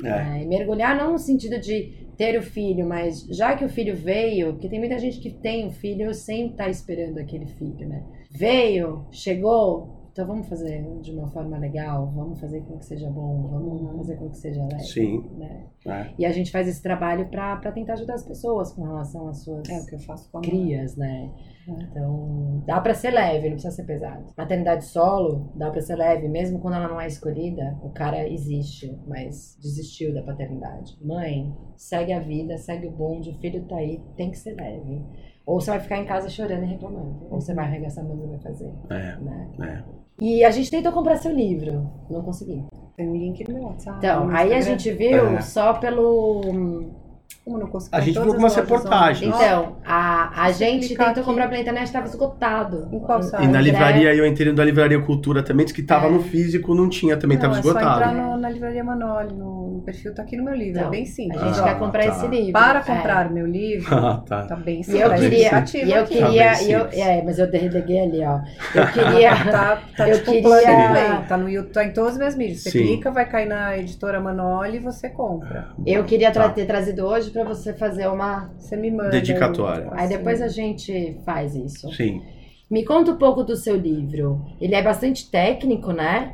É. 0.04 0.08
É, 0.08 0.42
e 0.42 0.46
mergulhar 0.46 0.96
não 0.96 1.12
no 1.12 1.18
sentido 1.18 1.58
de 1.60 2.06
ter 2.16 2.38
o 2.38 2.42
filho, 2.42 2.86
mas 2.86 3.26
já 3.26 3.56
que 3.56 3.64
o 3.64 3.68
filho 3.68 3.94
veio, 3.96 4.52
porque 4.52 4.68
tem 4.68 4.78
muita 4.78 4.98
gente 4.98 5.18
que 5.20 5.30
tem 5.30 5.66
o 5.66 5.70
filho 5.72 6.14
sem 6.14 6.48
estar 6.50 6.68
esperando 6.68 7.18
aquele 7.18 7.46
filho, 7.46 7.88
né? 7.88 8.02
Veio, 8.30 9.04
chegou, 9.10 10.01
então 10.12 10.26
vamos 10.26 10.46
fazer 10.46 10.82
de 11.00 11.10
uma 11.10 11.26
forma 11.28 11.56
legal, 11.58 12.12
vamos 12.14 12.38
fazer 12.38 12.60
com 12.60 12.76
que 12.78 12.84
seja 12.84 13.10
bom, 13.10 13.48
vamos 13.48 13.96
fazer 13.96 14.16
com 14.16 14.28
que 14.28 14.36
seja 14.36 14.62
leve. 14.62 14.84
Sim. 14.84 15.24
Né? 15.38 15.66
É. 15.86 16.10
E 16.18 16.26
a 16.26 16.30
gente 16.30 16.52
faz 16.52 16.68
esse 16.68 16.82
trabalho 16.82 17.28
para 17.30 17.72
tentar 17.72 17.94
ajudar 17.94 18.14
as 18.14 18.22
pessoas 18.22 18.72
com 18.72 18.82
relação 18.84 19.26
às 19.26 19.42
suas 19.42 19.68
É 19.68 19.80
o 19.80 19.86
que 19.86 19.94
eu 19.94 19.98
faço 20.00 20.30
com 20.30 20.40
crias, 20.42 20.96
né? 20.96 21.32
É. 21.66 21.82
Então, 21.84 22.62
dá 22.66 22.80
pra 22.80 22.92
ser 22.92 23.10
leve, 23.10 23.46
não 23.48 23.54
precisa 23.54 23.74
ser 23.74 23.84
pesado. 23.84 24.26
Maternidade 24.36 24.84
solo, 24.84 25.50
dá 25.56 25.70
pra 25.70 25.80
ser 25.80 25.96
leve, 25.96 26.28
mesmo 26.28 26.58
quando 26.60 26.74
ela 26.74 26.88
não 26.88 27.00
é 27.00 27.06
escolhida, 27.06 27.78
o 27.82 27.88
cara 27.90 28.28
existe, 28.28 28.94
mas 29.06 29.56
desistiu 29.62 30.12
da 30.12 30.22
paternidade. 30.22 30.96
Mãe, 31.02 31.56
segue 31.76 32.12
a 32.12 32.20
vida, 32.20 32.58
segue 32.58 32.86
o 32.86 32.90
bonde, 32.92 33.30
o 33.30 33.34
filho 33.38 33.64
tá 33.64 33.76
aí, 33.76 34.00
tem 34.16 34.30
que 34.30 34.38
ser 34.38 34.54
leve. 34.56 35.02
Ou 35.44 35.60
você 35.60 35.70
vai 35.70 35.80
ficar 35.80 35.98
em 35.98 36.04
casa 36.04 36.28
chorando 36.28 36.62
e 36.64 36.66
reclamando, 36.68 37.26
ou 37.30 37.40
você 37.40 37.52
vai 37.54 37.64
arregaçar 37.64 38.04
a 38.04 38.08
mão 38.08 38.22
e 38.24 38.28
vai 38.28 38.38
fazer, 38.38 38.72
É. 38.90 39.16
né? 39.16 39.50
É. 39.60 40.01
E 40.20 40.44
a 40.44 40.50
gente 40.50 40.70
tentou 40.70 40.92
comprar 40.92 41.16
seu 41.16 41.32
livro, 41.32 41.90
não 42.10 42.22
consegui. 42.22 42.62
Tem 42.96 43.08
um 43.08 43.16
link 43.16 43.46
no 43.48 43.54
meu 43.54 43.62
WhatsApp. 43.64 43.98
Então, 43.98 44.26
no 44.26 44.36
aí 44.36 44.52
a 44.52 44.60
gente 44.60 44.90
viu 44.92 45.36
É. 45.36 45.40
só 45.40 45.72
pelo 45.74 46.42
Como 47.44 47.58
não 47.58 47.66
consegui 47.66 47.96
A 47.96 48.00
gente 48.00 48.14
todas 48.14 48.22
viu 48.24 48.32
algumas 48.34 48.52
as 48.52 48.58
reportagens. 48.58 49.34
Então, 49.34 49.76
a, 49.84 50.44
a 50.44 50.52
você 50.52 50.64
gente 50.64 50.88
tentou 50.90 51.06
aqui- 51.06 51.22
comprar 51.22 51.48
pela 51.48 51.60
internet, 51.60 51.86
estava 51.86 52.06
esgotado. 52.06 52.88
Em 52.92 53.00
qual 53.00 53.20
site? 53.20 53.42
E 53.42 53.48
na 53.48 53.58
André- 53.58 53.62
livraria, 53.72 54.14
eu 54.14 54.24
entrei 54.24 54.52
da 54.52 54.64
livraria 54.64 55.00
Cultura 55.02 55.42
também, 55.42 55.64
disse 55.66 55.74
que 55.74 55.82
tava 55.82 56.06
É. 56.06 56.10
no 56.10 56.20
físico, 56.22 56.72
não 56.72 56.88
tinha, 56.88 57.16
também 57.16 57.36
não, 57.36 57.42
tava 57.42 57.58
é 57.58 57.62
só 57.62 57.68
esgotado. 57.70 58.00
entrar 58.00 58.14
no- 58.14 58.36
na 58.36 58.48
livraria 58.48 58.84
Manoli, 58.84 59.34
no, 59.34 59.82
perfil, 59.84 60.14
tá 60.14 60.22
aqui 60.22 60.36
no 60.36 60.44
meu 60.44 60.54
livro, 60.54 60.78
Então, 60.78 60.86
é 60.86 60.90
bem 60.90 61.02
A 61.02 61.06
simples. 61.06 61.40
gente 61.42 61.58
Ah, 61.58 61.64
quer 61.64 61.78
comprar 61.80 62.04
tá. 62.04 62.08
esse 62.10 62.26
livro. 62.28 62.52
Para 62.52 62.78
É. 62.78 62.82
comprar 62.82 63.30
meu 63.32 63.46
livro, 63.46 63.88
Ah, 63.98 64.22
tá. 64.24 64.42
tá 64.46 64.54
bem 64.56 64.80
E 64.80 64.84
simples. 64.84 65.02
eu 65.02 65.08
Tá 65.10 65.16
queria, 65.16 65.38
e 65.38 65.92
eu. 65.92 66.02
Tá 66.02 66.06
queria, 66.06 66.62
e 66.62 66.72
eu, 66.72 66.88
é, 66.92 67.22
mas 67.24 67.38
eu 67.40 67.50
derredeguei 67.50 68.00
ali, 68.00 68.24
ó. 68.24 68.38
Eu 68.72 68.86
queria, 68.92 69.32
Tá, 69.50 69.82
tá 69.96 70.08
Eu 70.08 70.18
tipo 70.18 70.30
queria- 70.30 71.24
tá 71.28 71.36
no 71.36 71.48
YouTube, 71.50 71.72
tá 71.72 71.84
em 71.84 71.92
todos 71.92 72.12
os 72.12 72.18
meus 72.18 72.36
mídios. 72.36 72.62
Você 72.62 72.70
Sim. 72.70 72.78
clica, 72.86 73.10
vai 73.10 73.28
cair 73.28 73.48
na 73.48 73.76
editora 73.76 74.20
Manoli 74.20 74.76
e 74.76 74.80
você 74.80 75.08
compra. 75.08 75.70
eu 75.84 76.04
queria 76.04 76.30
Tá. 76.30 76.48
ter 76.50 76.66
trazido 76.66 77.04
hoje 77.04 77.31
pra 77.32 77.44
você 77.44 77.72
fazer 77.72 78.06
uma. 78.08 78.52
Você 78.58 78.76
me 78.76 78.90
manda. 78.90 79.10
Dedicatória. 79.10 79.88
Aí 79.92 80.08
depois 80.08 80.40
a 80.42 80.48
gente 80.48 81.18
faz 81.24 81.54
isso. 81.54 81.90
Sim. 81.92 82.22
Me 82.70 82.84
conta 82.84 83.12
um 83.12 83.16
pouco 83.16 83.42
do 83.42 83.56
seu 83.56 83.76
livro. 83.76 84.44
Ele 84.60 84.74
é 84.74 84.82
bastante 84.82 85.30
técnico, 85.30 85.92
né? 85.92 86.32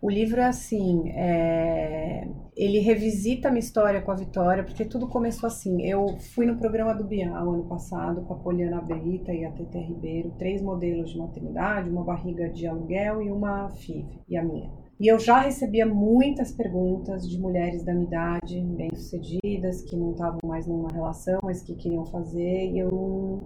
O 0.00 0.10
livro 0.10 0.40
é 0.40 0.44
assim, 0.44 1.10
é, 1.10 2.28
ele 2.56 2.78
revisita 2.80 3.48
a 3.48 3.50
minha 3.50 3.60
história 3.60 4.00
com 4.02 4.10
a 4.10 4.14
Vitória, 4.14 4.62
porque 4.62 4.84
tudo 4.84 5.08
começou 5.08 5.46
assim. 5.46 5.82
Eu 5.82 6.18
fui 6.34 6.44
no 6.46 6.56
programa 6.56 6.94
do 6.94 7.02
Bial 7.02 7.50
ano 7.50 7.64
passado 7.64 8.20
com 8.22 8.34
a 8.34 8.36
Poliana 8.36 8.80
Berrita 8.82 9.32
e 9.32 9.44
a 9.44 9.50
TT 9.50 9.78
Ribeiro, 9.78 10.34
três 10.38 10.60
modelos 10.62 11.10
de 11.10 11.18
maternidade, 11.18 11.88
uma 11.88 12.04
barriga 12.04 12.48
de 12.48 12.66
aluguel 12.66 13.22
e 13.22 13.30
uma 13.30 13.70
FIV, 13.70 14.06
e 14.28 14.36
a 14.36 14.44
minha. 14.44 14.70
E 14.98 15.08
eu 15.08 15.18
já 15.18 15.40
recebia 15.40 15.84
muitas 15.84 16.52
perguntas 16.52 17.28
de 17.28 17.38
mulheres 17.38 17.84
da 17.84 17.92
minha 17.92 18.06
idade, 18.06 18.62
bem-sucedidas, 18.62 19.82
que 19.82 19.94
não 19.94 20.12
estavam 20.12 20.40
mais 20.42 20.66
numa 20.66 20.88
relação, 20.90 21.38
mas 21.42 21.62
que 21.62 21.74
queriam 21.74 22.06
fazer, 22.06 22.70
e 22.70 22.78
eu 22.78 22.90
não, 22.90 23.40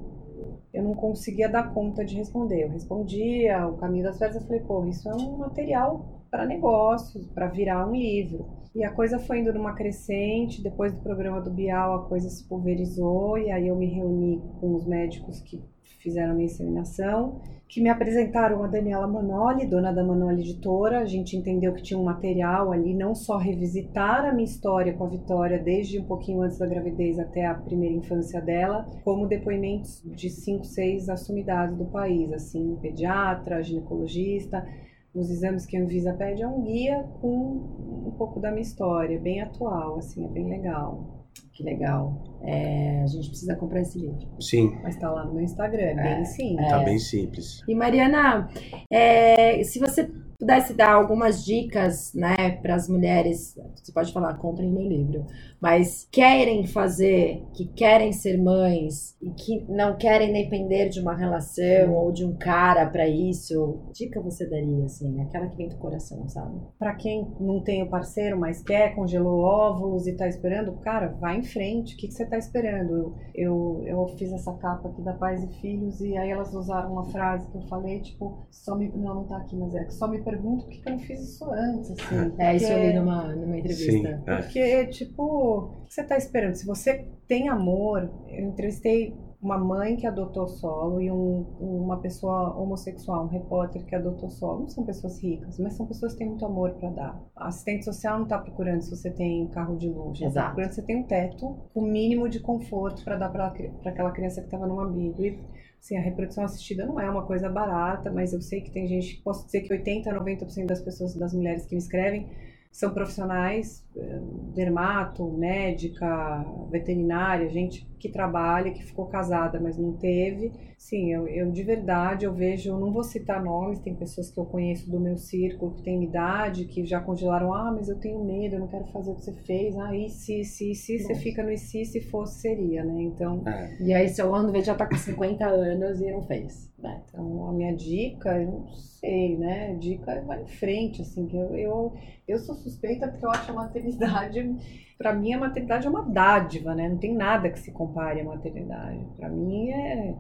eu 0.73 0.85
não 0.85 0.95
conseguia 0.95 1.49
dar 1.49 1.75
conta 1.75 2.05
de 2.05 2.15
responder. 2.15 2.63
Eu 2.63 2.71
respondia 2.71 3.67
o 3.67 3.77
caminho 3.79 4.05
das 4.05 4.17
férias, 4.17 4.37
eu 4.37 4.47
falei, 4.47 4.61
pô, 4.61 4.85
isso 4.87 5.09
é 5.09 5.13
um 5.13 5.39
material 5.39 6.25
para 6.31 6.47
negócios, 6.47 7.27
para 7.27 7.49
virar 7.49 7.85
um 7.89 7.97
livro. 7.97 8.47
E 8.73 8.85
a 8.85 8.93
coisa 8.93 9.19
foi 9.19 9.41
indo 9.41 9.53
numa 9.53 9.75
crescente, 9.75 10.63
depois 10.63 10.93
do 10.93 11.03
programa 11.03 11.41
do 11.41 11.51
Bial 11.51 11.95
a 11.95 12.09
coisa 12.09 12.31
se 12.31 12.47
pulverizou, 12.47 13.37
e 13.37 13.51
aí 13.51 13.67
eu 13.67 13.75
me 13.75 13.87
reuni 13.87 14.41
com 14.61 14.77
os 14.77 14.87
médicos 14.87 15.41
que 15.41 15.61
fizeram 16.01 16.35
minha 16.35 16.47
inseminação, 16.47 17.41
que 17.69 17.81
me 17.81 17.89
apresentaram 17.89 18.65
a 18.65 18.67
Daniela 18.67 19.07
Manoli, 19.07 19.67
dona 19.67 19.93
da 19.93 20.03
Manoli 20.03 20.41
Editora. 20.41 21.01
A 21.01 21.05
gente 21.05 21.37
entendeu 21.37 21.73
que 21.73 21.83
tinha 21.83 21.99
um 21.99 22.05
material 22.05 22.73
ali, 22.73 22.95
não 22.95 23.15
só 23.15 23.37
revisitar 23.37 24.25
a 24.25 24.33
minha 24.33 24.45
história 24.45 24.93
com 24.95 25.05
a 25.05 25.09
Vitória, 25.09 25.59
desde 25.59 26.01
um 26.01 26.05
pouquinho 26.05 26.43
antes 26.43 26.59
da 26.59 26.67
gravidez 26.67 27.19
até 27.19 27.47
a 27.47 27.55
primeira 27.55 27.95
infância 27.95 28.41
dela, 28.41 28.89
como 29.05 29.29
depoimentos 29.29 30.03
de 30.05 30.29
cinco, 30.31 30.65
seis 30.65 31.09
assumidades 31.09 31.77
do 31.77 31.85
país, 31.87 32.33
assim, 32.33 32.77
pediatra, 32.83 33.63
ginecologista. 33.63 34.67
Os 35.15 35.31
exames 35.31 35.67
que 35.67 35.77
a 35.77 35.83
Anvisa 35.83 36.13
pede 36.15 36.43
é 36.43 36.49
um 36.49 36.63
guia 36.63 37.05
com 37.21 38.07
um 38.07 38.15
pouco 38.17 38.41
da 38.41 38.51
minha 38.51 38.63
história, 38.63 39.21
bem 39.21 39.41
atual, 39.41 39.99
assim, 39.99 40.25
é 40.25 40.29
bem 40.29 40.49
legal. 40.49 41.27
Que 41.53 41.63
legal. 41.63 42.30
É, 42.43 43.03
a 43.03 43.07
gente 43.07 43.29
precisa 43.29 43.55
comprar 43.57 43.81
esse 43.81 43.99
livro. 43.99 44.27
Sim. 44.41 44.79
Mas 44.83 44.97
tá 44.97 45.11
lá 45.11 45.25
no 45.25 45.35
meu 45.35 45.43
Instagram, 45.43 45.83
é 45.83 46.15
bem 46.15 46.25
simples. 46.25 46.69
Tá 46.69 46.79
bem 46.79 46.99
simples. 46.99 47.63
E 47.69 47.75
Mariana, 47.75 48.49
é, 48.91 49.63
se 49.63 49.79
você 49.79 50.11
pudesse 50.41 50.73
dar 50.73 50.95
algumas 50.95 51.45
dicas, 51.45 52.15
né, 52.15 52.53
para 52.63 52.75
as 52.75 52.89
mulheres, 52.89 53.55
você 53.77 53.93
pode 53.93 54.11
falar, 54.11 54.35
comprem 54.39 54.73
meu 54.73 54.83
livro, 54.83 55.27
mas 55.61 56.09
querem 56.11 56.67
fazer, 56.67 57.45
que 57.55 57.67
querem 57.67 58.11
ser 58.11 58.39
mães 58.39 59.15
e 59.21 59.31
que 59.31 59.63
não 59.69 59.99
querem 59.99 60.33
depender 60.33 60.89
de 60.89 60.99
uma 60.99 61.15
relação 61.15 61.93
ou 61.93 62.11
de 62.11 62.25
um 62.25 62.35
cara 62.35 62.87
para 62.87 63.07
isso, 63.07 63.81
dica 63.93 64.19
você 64.23 64.49
daria, 64.49 64.87
assim, 64.87 65.21
aquela 65.21 65.47
que 65.47 65.57
vem 65.57 65.69
do 65.69 65.77
coração, 65.77 66.27
sabe? 66.27 66.59
Pra 66.79 66.95
quem 66.95 67.31
não 67.39 67.63
tem 67.63 67.83
o 67.83 67.91
parceiro, 67.91 68.41
mas 68.41 68.63
quer, 68.63 68.95
congelou 68.95 69.41
óvulos 69.43 70.07
e 70.07 70.17
tá 70.17 70.27
esperando, 70.27 70.73
cara, 70.79 71.09
vai 71.21 71.37
em 71.37 71.43
frente. 71.43 71.95
O 71.95 71.99
que, 71.99 72.09
que 72.09 72.15
você 72.15 72.25
tá 72.31 72.39
esperando? 72.39 72.93
Eu, 72.93 73.15
eu, 73.35 73.83
eu 73.87 74.07
fiz 74.17 74.33
essa 74.33 74.53
capa 74.55 74.89
aqui 74.89 75.03
da 75.03 75.13
Pais 75.13 75.45
e 75.45 75.49
Filhos 75.61 76.01
e 76.01 76.17
aí 76.17 76.31
elas 76.31 76.55
usaram 76.55 76.93
uma 76.93 77.05
frase 77.11 77.51
que 77.51 77.57
eu 77.57 77.63
falei, 77.63 78.01
tipo, 78.01 78.47
só 78.51 78.77
me. 78.77 78.89
Não, 78.91 79.17
não 79.17 79.25
tá 79.25 79.37
aqui, 79.39 79.57
mas 79.57 79.75
é 79.75 79.85
que 79.85 79.95
só 79.95 80.09
me 80.09 80.23
pergunto 80.23 80.65
por 80.65 80.71
que, 80.71 80.89
eu 80.89 80.93
não 80.93 80.99
fiz 81.01 81.21
isso 81.21 81.45
antes, 81.51 81.91
assim. 81.91 82.35
É, 82.39 82.57
isso 82.57 82.73
eu 82.73 82.79
li 82.79 82.93
numa, 82.95 83.35
numa 83.35 83.55
Sim. 83.55 83.59
entrevista. 83.59 84.23
é. 84.27 84.37
Porque, 84.37 84.87
tipo, 84.87 85.23
o 85.23 85.87
que 85.87 85.95
você 85.95 86.05
tá 86.05 86.17
esperando? 86.17 86.55
Se 86.55 86.67
você 86.67 87.07
tem 87.27 87.49
amor, 87.49 88.11
eu 88.29 88.47
entrevistei 88.47 89.15
uma 89.43 89.57
mãe 89.57 89.97
que 89.97 90.07
adotou 90.07 90.47
solo 90.47 91.01
e 91.01 91.11
um- 91.11 91.47
uma 91.61 91.99
pessoa 91.99 92.55
homossexual, 92.57 93.25
um 93.25 93.29
repórter 93.29 93.85
que 93.87 93.95
adotou 93.95 94.29
solo. 94.31 94.61
Não 94.61 94.69
são 94.69 94.85
pessoas 94.85 95.23
ricas, 95.23 95.59
mas 95.59 95.75
são 95.75 95.87
pessoas 95.87 96.13
que 96.13 96.19
têm 96.19 96.29
muito 96.29 96.45
amor 96.45 96.73
para 96.75 96.91
dar. 96.91 97.23
A 97.35 97.49
assistente 97.49 97.85
social 97.85 98.19
não 98.19 98.27
tá 98.29 98.39
procurando 98.39 98.83
se 98.83 98.91
você 98.91 99.11
tem 99.11 99.49
carro 99.49 99.77
de 99.77 99.89
luxo, 99.89 100.21
tá 100.23 100.29
Exato. 100.29 100.47
procurando 100.49 100.71
se 100.73 100.77
você 100.81 100.87
tem 100.87 100.97
um 100.97 101.05
teto 101.05 101.57
com 101.73 101.81
o 101.81 101.85
mínimo 101.85 102.29
de 102.29 102.41
conforto 102.41 103.03
para 103.03 103.17
dar 103.17 103.31
para 103.31 103.53
aquela 103.87 104.11
criança 104.11 104.41
que 104.41 104.47
estava 104.47 104.67
num 104.67 104.81
abrigo. 104.81 105.23
E, 105.23 105.39
Assim, 105.83 105.97
a 105.97 106.01
reprodução 106.03 106.45
assistida 106.45 106.85
não 106.85 107.01
é 107.01 107.09
uma 107.09 107.25
coisa 107.25 107.49
barata, 107.49 108.13
mas 108.13 108.35
eu 108.35 108.43
sei 108.43 108.61
que 108.61 108.71
tem 108.71 108.87
gente, 108.87 109.23
posso 109.25 109.47
dizer 109.47 109.63
que 109.63 109.73
80 109.73 110.11
a 110.11 110.15
90% 110.15 110.67
das 110.67 110.83
pessoas, 110.83 111.15
das 111.17 111.33
mulheres 111.33 111.65
que 111.65 111.75
me 111.75 111.81
escrevem, 111.81 112.29
são 112.71 112.95
profissionais, 112.95 113.85
eh, 113.97 114.21
dermato, 114.55 115.29
médica, 115.33 116.45
veterinária, 116.71 117.49
gente 117.49 117.87
que 117.99 118.09
trabalha, 118.09 118.71
que 118.71 118.85
ficou 118.85 119.07
casada, 119.07 119.61
mas 119.61 119.77
não 119.77 119.93
teve. 119.93 120.53
Sim, 120.79 121.13
eu, 121.13 121.29
eu 121.29 121.51
de 121.51 121.63
verdade, 121.63 122.25
eu 122.25 122.33
vejo, 122.33 122.71
eu 122.71 122.79
não 122.79 122.93
vou 122.93 123.03
citar 123.03 123.43
nomes, 123.43 123.81
tem 123.81 123.95
pessoas 123.95 124.31
que 124.31 124.39
eu 124.39 124.47
conheço 124.47 124.91
do 124.91 125.01
meu 125.01 125.19
círculo 125.19 125.75
que 125.75 125.83
têm 125.83 126.05
idade, 126.05 126.65
que 126.65 126.87
já 126.87 127.01
congelaram, 127.01 127.53
ah, 127.53 127.73
mas 127.73 127.89
eu 127.89 127.99
tenho 127.99 128.25
medo, 128.25 128.55
eu 128.55 128.61
não 128.61 128.69
quero 128.69 128.87
fazer 128.87 129.11
o 129.11 129.17
que 129.17 129.25
você 129.25 129.35
fez, 129.43 129.77
ah, 129.77 129.95
e 129.95 130.09
se, 130.09 130.45
se, 130.45 130.75
se, 130.75 131.01
você 131.01 131.15
fica 131.17 131.43
no 131.43 131.51
e 131.51 131.59
se, 131.59 131.85
se 131.85 132.01
fosse, 132.01 132.41
seria, 132.41 132.85
né? 132.85 133.03
Então, 133.03 133.43
É. 133.47 133.77
E 133.81 133.93
aí 133.93 134.09
seu 134.09 134.35
André 134.35 134.63
já 134.63 134.75
tá 134.75 134.87
com 134.87 134.97
50 134.97 135.45
anos 135.45 136.01
e 136.01 136.11
não 136.11 136.23
fez. 136.23 136.70
Né? 136.83 137.03
Então, 137.09 137.49
a 137.49 137.53
minha 137.53 137.75
dica, 137.75 138.41
eu 138.41 138.51
não 138.51 138.69
sei, 138.75 139.37
né? 139.37 139.75
Dica 139.75 140.13
é 140.13 140.21
vai 140.23 140.43
em 140.43 140.47
frente, 140.47 141.03
assim, 141.03 141.27
que 141.27 141.37
eu, 141.37 141.55
eu, 141.57 141.93
eu 142.27 142.39
sou 142.39 142.55
suspeita 142.55 143.09
porque 143.09 143.25
eu 143.25 143.31
acho 143.31 143.51
a 143.51 143.55
maternidade, 143.55 144.57
pra 144.99 145.15
mim 145.15 145.33
a 145.35 145.39
maternidade 145.39 145.87
é 145.87 145.91
uma 145.91 146.03
dádiva, 146.03 146.75
né? 146.75 146.89
Não 146.89 146.99
tem 146.99 147.15
nada 147.15 147.51
que 147.51 147.59
se 147.61 147.71
compare 147.73 148.21
à 148.21 148.25
maternidade. 148.25 149.05
Pra 149.17 149.29
mim 149.29 149.71
é, 149.71 150.15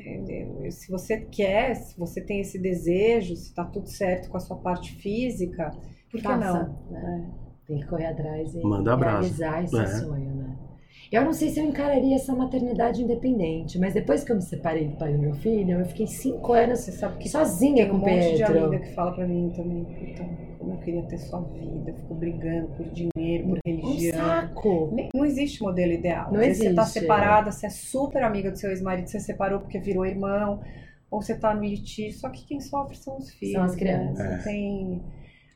é- 0.00 0.66
é- 0.66 0.70
se 0.70 0.90
você 0.90 1.20
quer, 1.20 1.74
se 1.74 1.98
você 1.98 2.20
tem 2.20 2.40
esse 2.40 2.58
desejo, 2.58 3.36
se 3.36 3.54
tá 3.54 3.64
tudo 3.64 3.88
certo 3.88 4.28
com 4.30 4.36
a 4.36 4.40
sua 4.40 4.56
parte 4.56 4.92
física, 4.96 5.70
por 6.10 6.20
que 6.20 6.28
não? 6.28 6.76
né? 6.90 7.30
Tem 7.66 7.80
que 7.80 7.86
correr 7.86 8.06
atrás 8.06 8.54
e 8.54 8.62
Manda 8.62 8.94
abraço. 8.94 9.20
realizar 9.42 9.64
esse 9.64 9.76
É. 9.76 9.86
sonho, 9.86 10.34
né? 10.36 10.56
Eu 11.12 11.24
não 11.24 11.32
sei 11.32 11.50
se 11.50 11.60
eu 11.60 11.64
encararia 11.64 12.16
essa 12.16 12.34
maternidade 12.34 13.02
independente, 13.02 13.78
mas 13.78 13.94
depois 13.94 14.24
que 14.24 14.32
eu 14.32 14.36
me 14.36 14.42
separei 14.42 14.88
do 14.88 14.96
pai 14.96 15.12
do 15.12 15.18
meu 15.18 15.34
filho, 15.34 15.78
eu 15.78 15.86
fiquei 15.86 16.06
cinco 16.06 16.52
anos 16.52 16.80
Você 16.80 16.92
sabe 16.92 17.18
que 17.18 17.28
sozinha 17.28 17.84
Tem 17.84 17.88
com 17.88 17.96
um 17.96 17.98
o 17.98 18.00
monte 18.00 18.36
de 18.36 18.44
Pedro. 18.44 18.64
amiga 18.66 18.82
que 18.84 18.92
fala 18.94 19.12
pra 19.12 19.26
mim 19.26 19.52
também, 19.54 19.84
puta, 19.84 20.28
como 20.58 20.72
eu 20.72 20.78
queria 20.78 21.02
ter 21.04 21.18
sua 21.18 21.40
vida, 21.42 21.90
eu 21.90 21.94
fico 21.94 22.14
brigando 22.14 22.68
por 22.76 22.86
dinheiro, 22.90 23.48
por 23.48 23.58
Um 23.58 23.60
religião. 23.64 24.16
saco. 24.18 24.90
Nem- 24.92 25.08
Não 25.14 25.24
existe 25.24 25.62
modelo 25.62 25.92
ideal. 25.92 26.32
Não 26.32 26.40
vezes 26.40 26.58
Você 26.58 26.74
tá 26.74 26.82
existe. 26.82 27.00
separada, 27.00 27.52
você 27.52 27.66
é 27.66 27.70
super 27.70 28.22
amiga 28.22 28.50
do 28.50 28.56
seu 28.58 28.70
ex-marido, 28.70 29.06
você 29.08 29.20
separou 29.20 29.60
porque 29.60 29.78
virou 29.78 30.04
irmão, 30.04 30.60
ou 31.10 31.22
você 31.22 31.38
tá 31.38 31.54
no 31.54 31.62
litígio, 31.64 32.18
só 32.18 32.28
que 32.30 32.44
quem 32.46 32.60
sofre 32.60 32.96
são 32.96 33.16
os 33.16 33.30
filhos. 33.30 33.62
as 33.62 33.72
né? 33.72 33.78
crianças. 33.78 34.16
Você 34.42 34.48
É. 34.48 34.52
tem 34.52 35.02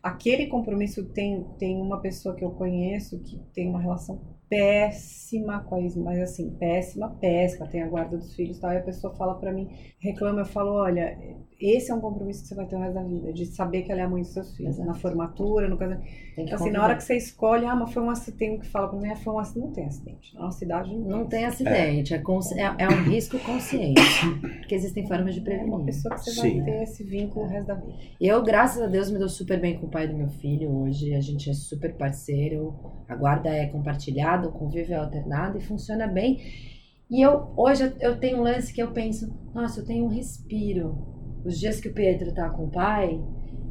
aquele 0.03 0.47
compromisso 0.47 1.05
tem 1.07 1.45
tem 1.59 1.77
uma 1.81 2.01
pessoa 2.01 2.35
que 2.37 2.45
eu 2.45 2.51
conheço 2.53 3.19
que 3.19 3.39
tem 3.53 3.69
uma 3.69 3.81
relação 3.81 4.19
péssima 4.51 5.65
com 5.65 5.77
a 5.77 5.81
mas 6.05 6.21
assim, 6.21 6.51
péssima, 6.59 7.11
péssima, 7.21 7.69
tem 7.69 7.83
a 7.83 7.89
guarda 7.89 8.19
dos 8.19 8.35
filhos 8.37 8.59
e 8.59 8.61
tal, 8.63 8.73
e 8.73 8.79
a 8.79 8.83
pessoa 8.83 9.15
fala 9.17 9.37
pra 9.41 9.53
mim, 9.53 9.69
reclama, 10.01 10.43
eu 10.43 10.47
falo, 10.47 10.73
olha, 10.73 11.19
esse 11.61 11.91
é 11.91 11.95
um 11.95 12.01
compromisso 12.01 12.43
que 12.43 12.49
você 12.49 12.55
vai 12.55 12.67
ter 12.67 12.77
o 12.77 12.79
resto 12.81 12.95
da 12.95 13.03
vida, 13.03 13.33
de 13.33 13.45
saber 13.47 13.83
que 13.83 13.93
ela 13.93 14.01
é 14.01 14.05
a 14.05 14.09
mãe 14.09 14.23
dos 14.23 14.33
seus 14.33 14.57
filhos, 14.57 14.75
Exato. 14.77 14.89
na 14.89 14.95
formatura, 14.95 15.69
no 15.69 15.77
casamento. 15.77 16.07
Que 16.35 16.55
Assim, 16.55 16.71
na 16.71 16.83
hora 16.83 16.97
que 16.97 17.03
você 17.05 17.17
escolhe, 17.17 17.67
ah, 17.67 17.77
mas 17.77 17.93
foi 17.93 18.03
um 18.03 18.09
acidente, 18.11 18.39
tem 18.39 18.57
um 18.57 18.59
que 18.61 18.67
fala 18.67 18.89
pra 18.89 18.99
mim, 18.99 19.09
ah, 19.11 19.17
foi 19.17 19.33
um 19.35 19.39
acidente, 19.39 19.67
não 19.67 19.73
tem 19.75 19.85
acidente. 19.87 20.35
Na 20.35 20.41
nossa 20.43 20.59
cidade 20.59 20.97
não, 20.97 21.19
Não 21.19 21.27
tem 21.27 21.45
acidente, 21.45 22.15
é, 22.15 22.19
consci- 22.19 22.59
é- 22.59 22.75
é 22.79 22.89
um 22.89 23.03
risco 23.05 23.39
consciente. 23.41 24.01
Porque 24.61 24.75
existem 24.75 25.07
formas 25.07 25.35
de 25.35 25.41
É 25.41 25.45
prevenir. 25.45 25.73
uma 25.75 25.85
pessoa 25.85 26.15
que 26.15 26.21
você 26.25 26.31
Sim. 26.31 26.57
vai 26.63 26.65
ter 26.65 26.83
esse 26.85 27.05
vínculo 27.05 27.45
o 27.45 27.49
resto 27.49 27.67
da 27.67 27.75
vida. 27.75 27.93
Eu, 28.21 28.43
graças 28.43 28.83
a 28.83 28.87
Deus, 28.87 29.11
me 29.11 29.19
dou 29.19 29.29
super 29.29 29.61
bem 29.61 29.79
com 29.79 29.87
o 29.87 29.91
pai 29.91 30.09
do 30.09 30.17
meu 30.17 30.29
filho 30.29 30.71
hoje. 30.71 31.15
A 31.15 31.21
gente 31.21 31.51
é 31.51 31.53
super 31.53 31.95
parceiro. 31.95 32.75
A 33.09 33.15
guarda 33.15 33.51
é 33.51 33.67
compartilhada, 33.67 34.49
o 34.49 34.53
convívio 34.53 34.95
é 34.95 34.97
alternado 34.99 35.59
e 35.59 35.61
funciona 35.61 36.07
bem. 36.07 36.39
E 37.11 37.21
eu 37.21 37.53
hoje 37.57 37.93
eu 38.01 38.19
tenho 38.19 38.39
um 38.39 38.43
lance 38.43 38.73
que 38.73 38.81
eu 38.81 38.93
penso, 38.93 39.31
nossa, 39.53 39.81
eu 39.81 39.85
tenho 39.85 40.05
um 40.05 40.09
respiro. 40.09 41.20
Os 41.45 41.59
dias 41.59 41.81
que 41.81 41.89
o 41.89 41.95
Pedro 41.95 42.35
tá 42.35 42.51
com 42.51 42.65
o 42.65 42.71
pai, 42.71 43.19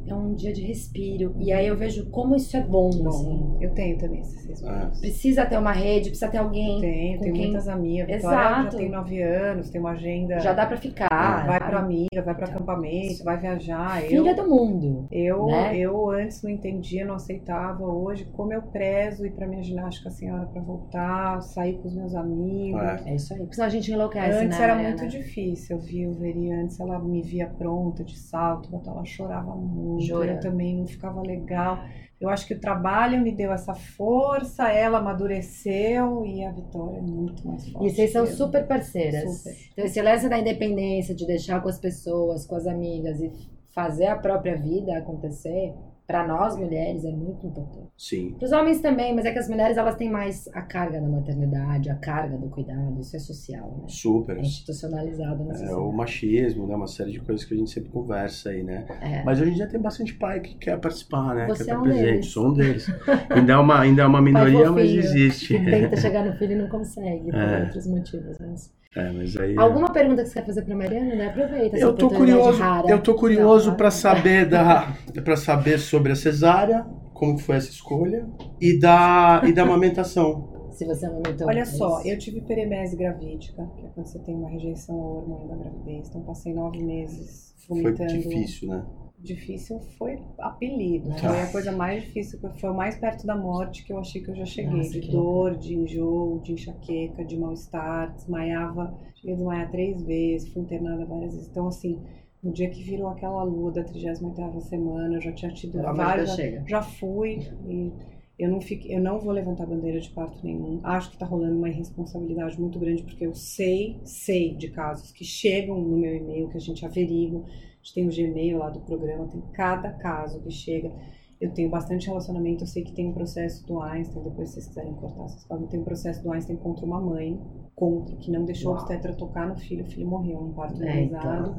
é 0.06 0.14
um 0.14 0.34
dia 0.34 0.52
de 0.52 0.62
respiro. 0.62 1.34
E 1.38 1.52
aí 1.52 1.66
eu 1.66 1.76
vejo 1.76 2.10
como 2.10 2.34
isso 2.36 2.56
é 2.56 2.60
bom, 2.62 2.88
assim. 3.06 3.56
Eu 3.60 3.70
tenho 3.74 3.98
também 3.98 4.20
esses 4.20 4.42
seis 4.42 4.60
pontos. 4.62 5.00
Precisa 5.00 5.46
ter 5.46 5.58
uma 5.58 5.72
rede, 5.72 6.10
precisa 6.10 6.28
ter 6.30 6.38
alguém. 6.38 6.80
Tenho, 6.80 7.18
com 7.18 7.22
tenho 7.24 7.34
quem- 7.34 7.44
muitas 7.46 7.68
amigas. 7.68 8.06
Vitória 8.06 8.36
Exato. 8.36 8.72
já 8.72 8.78
tem 8.78 8.90
nove 8.90 9.22
anos, 9.22 9.70
tem 9.70 9.80
uma 9.80 9.90
agenda. 9.92 10.38
Já 10.40 10.52
dá 10.52 10.66
pra 10.66 10.76
ficar. 10.76 11.46
Vai 11.46 11.58
pra 11.58 11.78
amiga, 11.80 12.22
vai 12.24 12.34
pra 12.34 12.46
acampamento, 12.46 13.22
vai 13.24 13.38
viajar. 13.38 14.02
Eu, 14.04 14.08
Filha 14.08 14.34
do 14.34 14.48
mundo. 14.48 15.06
eu, 15.10 15.46
né? 15.46 15.76
eu 15.76 16.10
antes 16.10 16.42
não 16.42 16.50
entendia, 16.50 17.04
não 17.04 17.14
aceitava. 17.14 17.84
Hoje, 17.84 18.24
como 18.32 18.52
eu 18.52 18.62
prezo 18.62 19.26
ir 19.26 19.32
pra 19.32 19.46
minha 19.46 19.62
ginástica 19.62 20.10
sem 20.10 20.32
hora 20.32 20.46
pra 20.46 20.60
voltar, 20.62 21.40
sair 21.42 21.74
com 21.78 21.88
os 21.88 21.94
meus 21.94 22.14
amigos. 22.14 22.80
É. 22.82 23.10
É 23.10 23.14
isso 23.14 23.32
aí. 23.32 23.40
Porque 23.40 23.54
senão 23.54 23.66
a 23.66 23.70
gente 23.70 23.90
enlouquece, 23.92 24.44
Antes 24.44 24.58
né, 24.58 24.64
era 24.64 24.74
Mariana? 24.74 24.96
muito 24.96 25.08
difícil. 25.10 25.76
Eu 25.76 25.82
via 25.82 26.08
o 26.08 26.12
Veri 26.14 26.50
antes, 26.52 26.78
ela 26.80 26.98
me 26.98 27.22
via 27.22 27.46
pronta 27.46 28.04
de 28.04 28.18
salto, 28.18 28.68
então 28.74 28.92
ela 28.94 29.04
chorava 29.04 29.54
muito. 29.54 29.89
Chorando. 29.98 30.36
Eu 30.36 30.40
também 30.40 30.76
não 30.76 30.86
ficava 30.86 31.22
legal. 31.22 31.82
Eu 32.20 32.28
acho 32.28 32.46
que 32.46 32.52
o 32.52 32.60
trabalho 32.60 33.18
me 33.20 33.32
deu 33.32 33.50
essa 33.50 33.74
força, 33.74 34.70
ela 34.70 34.98
amadureceu 34.98 36.22
e 36.26 36.44
a 36.44 36.52
Vitória 36.52 36.98
é 36.98 37.00
muito 37.00 37.46
mais 37.48 37.66
forte. 37.70 37.86
E 37.86 37.90
vocês 37.90 38.12
são 38.12 38.26
super 38.26 38.66
parceiras. 38.66 39.38
Super. 39.38 39.56
Então, 39.72 39.84
esse 39.86 40.02
lance 40.02 40.28
da 40.28 40.38
independência, 40.38 41.14
de 41.14 41.26
deixar 41.26 41.62
com 41.62 41.70
as 41.70 41.78
pessoas, 41.78 42.46
com 42.46 42.56
as 42.56 42.66
amigas 42.66 43.20
e 43.20 43.32
fazer 43.74 44.06
a 44.06 44.18
própria 44.18 44.54
vida 44.54 44.98
acontecer, 44.98 45.74
pra 46.10 46.26
nós 46.26 46.56
mulheres 46.56 47.04
é 47.04 47.10
muito 47.12 47.46
importante. 47.46 47.88
Sim. 47.96 48.32
Para 48.36 48.46
os 48.46 48.52
homens 48.52 48.80
também, 48.80 49.14
mas 49.14 49.24
é 49.24 49.30
que 49.32 49.38
as 49.38 49.48
mulheres 49.48 49.76
elas 49.76 49.94
têm 49.94 50.10
mais 50.10 50.48
a 50.52 50.60
carga 50.62 51.00
da 51.00 51.08
maternidade, 51.08 51.88
a 51.88 51.94
carga 51.94 52.36
do 52.36 52.48
cuidado, 52.48 53.00
isso 53.00 53.14
é 53.14 53.18
social, 53.20 53.78
né? 53.78 53.84
Super. 53.86 54.36
É 54.36 54.40
institucionalizado 54.40 55.44
na 55.44 55.50
É, 55.50 55.54
o 55.54 55.58
sociedade. 55.58 55.96
machismo, 55.96 56.66
né? 56.66 56.74
Uma 56.74 56.88
série 56.88 57.12
de 57.12 57.20
coisas 57.20 57.44
que 57.44 57.54
a 57.54 57.56
gente 57.56 57.70
sempre 57.70 57.90
conversa 57.90 58.50
aí, 58.50 58.64
né? 58.64 58.86
É. 59.00 59.22
Mas 59.22 59.40
hoje 59.40 59.52
em 59.52 59.54
dia 59.54 59.68
tem 59.68 59.80
bastante 59.80 60.14
pai 60.14 60.40
que 60.40 60.56
quer 60.56 60.78
participar, 60.80 61.32
né? 61.34 61.46
Você 61.46 61.64
quer 61.64 61.70
é 61.70 61.74
estar 61.74 61.78
um 61.78 61.82
presente. 61.84 62.04
deles. 62.04 62.26
Sou 62.26 62.48
um 62.48 62.52
deles. 62.54 62.86
ainda, 63.30 63.52
é 63.52 63.56
uma, 63.56 63.80
ainda 63.80 64.02
é 64.02 64.06
uma 64.06 64.20
minoria, 64.22 64.70
mas 64.72 64.90
existe. 64.90 65.56
Tenta 65.64 65.96
chegar 65.96 66.24
no 66.24 66.32
filho 66.36 66.52
e 66.52 66.56
não 66.56 66.68
consegue, 66.68 67.30
por 67.30 67.34
É. 67.34 67.62
outros 67.64 67.86
motivos. 67.86 68.36
Mas... 68.40 68.79
É, 68.96 69.12
mas 69.12 69.36
aí. 69.36 69.56
Alguma 69.56 69.92
pergunta 69.92 70.22
que 70.22 70.28
você 70.28 70.40
quer 70.40 70.46
fazer 70.46 70.62
para 70.62 70.74
Mariana, 70.74 71.14
né? 71.14 71.26
Aproveita 71.28 71.78
Eu 71.78 71.94
tô 71.94 72.08
curioso, 72.08 72.58
rara. 72.58 72.88
eu 72.88 73.00
tô 73.00 73.14
curioso 73.14 73.74
para 73.76 73.90
saber 73.90 74.48
da 74.48 74.92
para 75.22 75.36
saber 75.36 75.78
sobre 75.78 76.10
a 76.10 76.16
cesárea, 76.16 76.84
como 77.14 77.36
que 77.36 77.42
foi 77.42 77.56
essa 77.56 77.70
escolha 77.70 78.28
e 78.60 78.78
da 78.80 79.42
e 79.46 79.52
da 79.52 79.62
amamentação. 79.62 80.58
Se 80.72 80.84
você 80.86 81.06
amamentou. 81.06 81.46
Olha 81.46 81.60
é 81.60 81.64
só, 81.64 82.02
eu 82.04 82.18
tive 82.18 82.40
peremese 82.40 82.96
gravídica, 82.96 83.70
que 83.76 83.86
é 83.86 83.88
quando 83.90 84.06
você 84.06 84.18
tem 84.20 84.34
uma 84.34 84.48
rejeição 84.48 84.96
ao 84.96 85.16
hormônio 85.18 85.48
da 85.48 85.56
gravidez. 85.56 86.08
Então 86.08 86.22
passei 86.22 86.54
nove 86.54 86.82
meses 86.82 87.54
Foi 87.68 87.82
vomitando. 87.82 88.12
difícil, 88.14 88.70
né? 88.70 88.82
Difícil 89.22 89.80
foi 89.98 90.18
apelido. 90.38 91.10
Tá. 91.10 91.28
Foi 91.28 91.40
a 91.40 91.52
coisa 91.52 91.72
mais 91.72 92.02
difícil, 92.04 92.38
foi 92.56 92.70
o 92.70 92.74
mais 92.74 92.96
perto 92.96 93.26
da 93.26 93.36
morte 93.36 93.84
que 93.84 93.92
eu 93.92 93.98
achei 93.98 94.22
que 94.22 94.30
eu 94.30 94.34
já 94.34 94.46
cheguei. 94.46 94.78
Nossa, 94.78 95.00
de 95.00 95.10
dor, 95.10 95.56
de 95.56 95.74
enjoo, 95.74 96.40
de 96.40 96.52
enxaqueca, 96.52 97.24
de 97.24 97.36
mal-estar, 97.38 98.14
desmaiava. 98.14 98.96
Cheguei 99.16 99.34
a 99.34 99.36
desmaiar 99.36 99.70
três 99.70 100.02
vezes, 100.02 100.48
fui 100.52 100.62
internada 100.62 101.04
várias 101.04 101.34
vezes. 101.34 101.48
Então, 101.48 101.68
assim, 101.68 101.98
no 102.42 102.52
dia 102.52 102.70
que 102.70 102.82
virou 102.82 103.08
aquela 103.08 103.42
lua 103.42 103.70
da 103.70 103.84
38ª 103.84 104.60
semana, 104.60 105.14
eu 105.16 105.20
já 105.20 105.32
tinha 105.32 105.52
tido 105.52 105.80
vários... 105.82 106.34
chega. 106.34 106.64
Já 106.66 106.80
fui 106.80 107.40
e 107.68 107.92
eu 108.38 108.48
não, 108.48 108.60
fiquei, 108.62 108.96
eu 108.96 109.02
não 109.02 109.20
vou 109.20 109.32
levantar 109.32 109.66
bandeira 109.66 110.00
de 110.00 110.08
parto 110.08 110.42
nenhum. 110.42 110.80
Acho 110.82 111.10
que 111.10 111.18
tá 111.18 111.26
rolando 111.26 111.58
uma 111.58 111.68
irresponsabilidade 111.68 112.58
muito 112.58 112.78
grande, 112.78 113.02
porque 113.02 113.26
eu 113.26 113.34
sei, 113.34 114.00
sei 114.02 114.54
de 114.54 114.70
casos 114.70 115.12
que 115.12 115.26
chegam 115.26 115.78
no 115.78 115.98
meu 115.98 116.16
e-mail, 116.16 116.48
que 116.48 116.56
a 116.56 116.60
gente 116.60 116.82
averigua. 116.86 117.44
A 117.80 117.82
gente 117.82 117.94
tem 117.94 118.06
o 118.06 118.10
Gmail 118.10 118.58
lá 118.58 118.68
do 118.68 118.80
programa, 118.80 119.26
tem 119.26 119.40
cada 119.52 119.90
caso 119.92 120.40
que 120.42 120.50
chega. 120.50 120.92
Eu 121.40 121.52
tenho 121.54 121.70
bastante 121.70 122.06
relacionamento, 122.06 122.64
eu 122.64 122.68
sei 122.68 122.84
que 122.84 122.92
tem 122.92 123.08
um 123.08 123.14
processo 123.14 123.66
do 123.66 123.80
Einstein, 123.80 124.22
depois 124.22 124.50
se 124.50 124.56
vocês 124.56 124.66
quiserem 124.66 124.92
cortar, 124.94 125.22
vocês 125.22 125.44
falam, 125.44 125.66
tem 125.66 125.80
um 125.80 125.84
processo 125.84 126.22
do 126.22 126.30
Einstein 126.30 126.56
contra 126.56 126.84
uma 126.84 127.00
mãe, 127.00 127.40
contra, 127.80 128.14
que 128.16 128.30
não 128.30 128.44
deixou 128.44 128.72
o 128.72 128.74
obstetra 128.76 129.14
tocar 129.14 129.48
no 129.48 129.56
filho, 129.56 129.82
o 129.82 129.88
filho 129.88 130.06
morreu 130.06 130.38
num 130.42 130.52
parto 130.52 130.82
É, 130.84 131.04
então. 131.04 131.58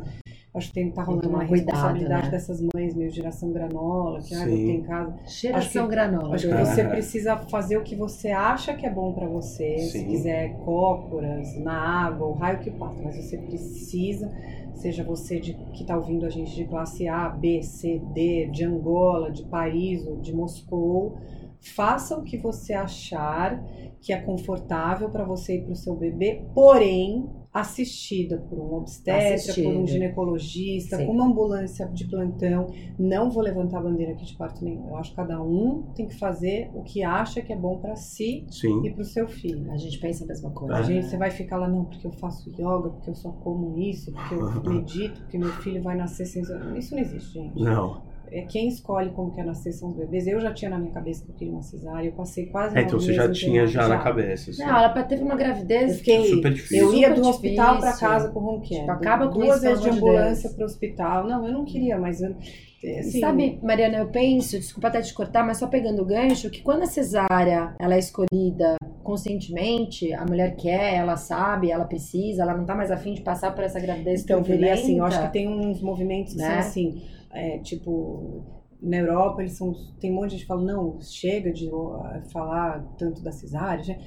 Acho 0.54 0.68
que 0.68 0.74
tem, 0.74 0.92
tá 0.92 1.06
Tem 1.06 1.14
rolando 1.16 1.30
uma 1.30 1.46
cuidado, 1.46 1.76
responsabilidade 1.76 2.26
né? 2.26 2.32
dessas 2.32 2.62
mães, 2.76 2.94
meio 2.94 3.10
geração 3.10 3.54
granola, 3.54 4.20
que 4.22 4.36
ah, 4.36 4.40
eu 4.46 4.50
Sim. 4.50 4.66
tenho 4.66 4.80
em 4.80 4.82
casa. 4.84 5.16
Geração 5.26 5.60
Acho 5.62 5.90
que- 5.90 5.96
granola. 5.96 6.36
Acho 6.36 6.48
que 6.50 6.54
você 6.66 6.82
É. 6.82 6.88
precisa 6.90 7.38
fazer 7.38 7.78
o 7.78 7.84
que 7.84 7.96
você 7.96 8.32
acha 8.32 8.74
que 8.74 8.86
é 8.86 8.90
bom 8.90 9.14
pra 9.14 9.28
você. 9.28 9.78
Se 9.78 10.00
Sim. 10.00 10.08
quiser 10.08 10.58
cócoras, 10.58 11.58
na 11.58 12.06
água, 12.06 12.28
o 12.28 12.34
raio 12.34 12.60
que 12.60 12.70
passa. 12.70 13.00
Mas 13.02 13.16
você 13.16 13.38
precisa, 13.38 14.30
seja 14.74 15.06
você 15.06 15.40
de, 15.40 15.54
que 15.54 15.84
está 15.84 15.96
ouvindo 15.96 16.26
a 16.26 16.30
gente 16.30 16.54
de 16.54 16.66
classe 16.66 17.08
A, 17.08 17.30
B, 17.30 17.64
C, 17.64 18.02
D, 18.14 18.48
de 18.52 18.66
Angola, 18.66 19.32
de 19.32 19.44
Paris 19.46 20.06
ou 20.06 20.18
de 20.18 20.36
Moscou, 20.36 21.16
faça 21.62 22.18
o 22.18 22.24
que 22.24 22.38
você 22.38 22.74
achar 22.74 23.64
que 24.02 24.12
é 24.12 24.20
confortável 24.20 25.10
para 25.10 25.24
você 25.24 25.58
e 25.58 25.62
para 25.62 25.74
o 25.74 25.76
seu 25.76 25.96
bebê, 25.96 26.44
porém 26.54 27.30
assistida 27.54 28.38
por 28.50 28.58
um 28.58 28.74
obstetra, 28.76 29.54
por 29.54 29.76
um 29.76 29.86
ginecologista, 29.86 30.96
Sim. 30.96 31.06
com 31.06 31.12
uma 31.12 31.26
ambulância 31.26 31.86
de 31.90 32.06
plantão. 32.08 32.68
Não 32.98 33.30
vou 33.30 33.44
levantar 33.44 33.80
a 33.80 33.82
bandeira 33.82 34.14
aqui 34.14 34.26
de 34.26 34.38
parto 34.38 34.64
nenhum. 34.64 34.88
Eu 34.88 34.96
acho 34.96 35.10
que 35.12 35.18
cada 35.18 35.42
um 35.44 35.84
tem 35.94 36.08
que 36.08 36.16
fazer 36.18 36.72
o 36.74 36.82
que 36.82 37.04
acha 37.04 37.42
que 37.42 37.52
é 37.52 37.56
bom 37.56 37.78
para 37.80 37.96
si 37.98 38.46
Sim. 38.50 38.82
e 38.86 38.92
para 38.92 39.02
o 39.02 39.06
seu 39.06 39.28
filho. 39.28 39.70
A 39.70 39.76
gente 39.78 40.00
pensa 40.00 40.24
a 40.24 40.28
mesma 40.28 40.50
coisa. 40.52 40.76
A 40.76 40.80
É. 40.80 40.84
gente, 40.84 41.06
você 41.08 41.18
vai 41.18 41.30
ficar 41.30 41.58
lá, 41.58 41.68
não, 41.68 41.84
porque 41.86 42.08
eu 42.08 42.12
faço 42.14 42.50
yoga, 42.52 42.90
porque 42.90 43.10
eu 43.10 43.16
só 43.16 43.32
como 43.32 43.78
isso, 43.78 44.14
porque 44.14 44.34
eu 44.34 44.40
medito, 44.74 45.20
porque 45.22 45.38
meu 45.38 45.50
filho 45.56 45.84
vai 45.84 45.98
nascer 45.98 46.26
sem. 46.26 46.42
Isso 46.78 46.96
não 46.96 47.02
existe, 47.02 47.34
gente. 47.34 47.62
Não. 47.62 48.10
É 48.32 48.44
quem 48.44 48.70
escolhe 48.70 49.10
como 49.12 49.32
quer 49.32 49.44
nascer 49.44 49.74
são 49.74 49.90
os 49.90 49.96
bebês. 49.96 50.26
Eu 50.26 50.40
já 50.40 50.54
tinha 50.54 50.72
na 50.72 50.78
minha 50.78 50.94
cabeça 50.94 51.26
que 51.26 51.32
eu 51.32 51.36
queria 51.36 51.54
uma 51.54 51.62
cesárea, 51.62 52.08
eu 52.08 52.14
passei 52.14 52.46
quase 52.46 52.78
É, 52.78 52.82
então 52.84 52.98
você 52.98 53.14
já 53.14 53.30
tinha 53.30 53.68
já 53.68 53.88
na 53.90 53.98
cabeça. 53.98 54.52
assim. 54.52 54.64
Não, 54.64 54.70
ela 54.70 55.04
teve 55.04 55.22
uma 55.22 55.36
gravidez. 55.36 55.92
Eu 55.92 55.98
fiquei. 55.98 56.26
Super 56.26 56.54
difícil. 56.54 56.78
Eu 56.78 56.94
ia 56.94 57.10
Super 57.10 57.22
do 57.22 57.28
hospital 57.28 57.80
para 57.80 57.98
casa 57.98 58.30
com 58.30 58.40
home 58.40 58.62
care. 58.62 58.82
Tipo, 58.82 58.92
acaba 58.92 59.28
com 59.28 59.40
Duas 59.40 59.58
isso, 59.58 59.62
vezes 59.68 59.84
de 59.84 59.90
ambulância 59.90 60.50
para 60.50 60.62
o 60.62 60.66
hospital. 60.66 61.28
Não, 61.28 61.46
eu 61.46 61.52
não 61.52 61.66
queria, 61.66 61.98
mas 61.98 62.22
eu, 62.22 62.34
E 62.84 63.00
assim, 63.00 63.20
Sabe, 63.20 63.60
Mariana, 63.62 63.98
eu 63.98 64.08
penso, 64.08 64.58
desculpa 64.58 64.88
até 64.88 65.02
te 65.02 65.14
cortar, 65.14 65.46
mas 65.46 65.58
só 65.58 65.68
pegando 65.68 66.02
o 66.02 66.06
gancho, 66.06 66.50
que 66.50 66.62
quando 66.62 66.84
a 66.84 66.88
cesárea 66.88 67.76
ela 67.80 67.96
é 67.96 68.00
escolhida 68.00 68.76
conscientemente, 69.04 70.14
a 70.14 70.26
mulher 70.26 70.56
quer, 70.56 70.96
ela 70.96 71.18
sabe, 71.18 71.72
ela 71.72 71.86
precisa, 71.86 72.44
ela 72.44 72.56
não 72.56 72.66
tá 72.66 72.76
mais 72.76 72.92
afim 72.92 73.14
de 73.14 73.22
passar 73.22 73.54
por 73.54 73.64
essa 73.64 73.80
gravidez 73.80 74.24
Então, 74.24 74.42
veria 74.42 74.74
assim, 74.74 74.98
eu 74.98 75.06
acho 75.06 75.22
que 75.22 75.34
tem 75.34 75.48
uns 75.48 75.82
movimentos 75.82 76.34
que 76.34 76.40
Né? 76.40 76.48
são 76.48 76.60
assim, 76.60 77.02
é, 77.32 77.58
tipo, 77.60 78.44
na 78.82 78.98
Europa 78.98 79.42
eles 79.42 79.54
são, 79.54 79.74
tem 80.00 80.12
um 80.12 80.16
monte 80.16 80.26
de 80.26 80.32
gente 80.38 80.42
que 80.42 80.48
fala, 80.48 80.64
não, 80.64 81.00
chega 81.02 81.52
de 81.52 81.70
falar 82.32 82.84
tanto 82.98 83.22
da 83.22 83.32
cesárea, 83.32 84.00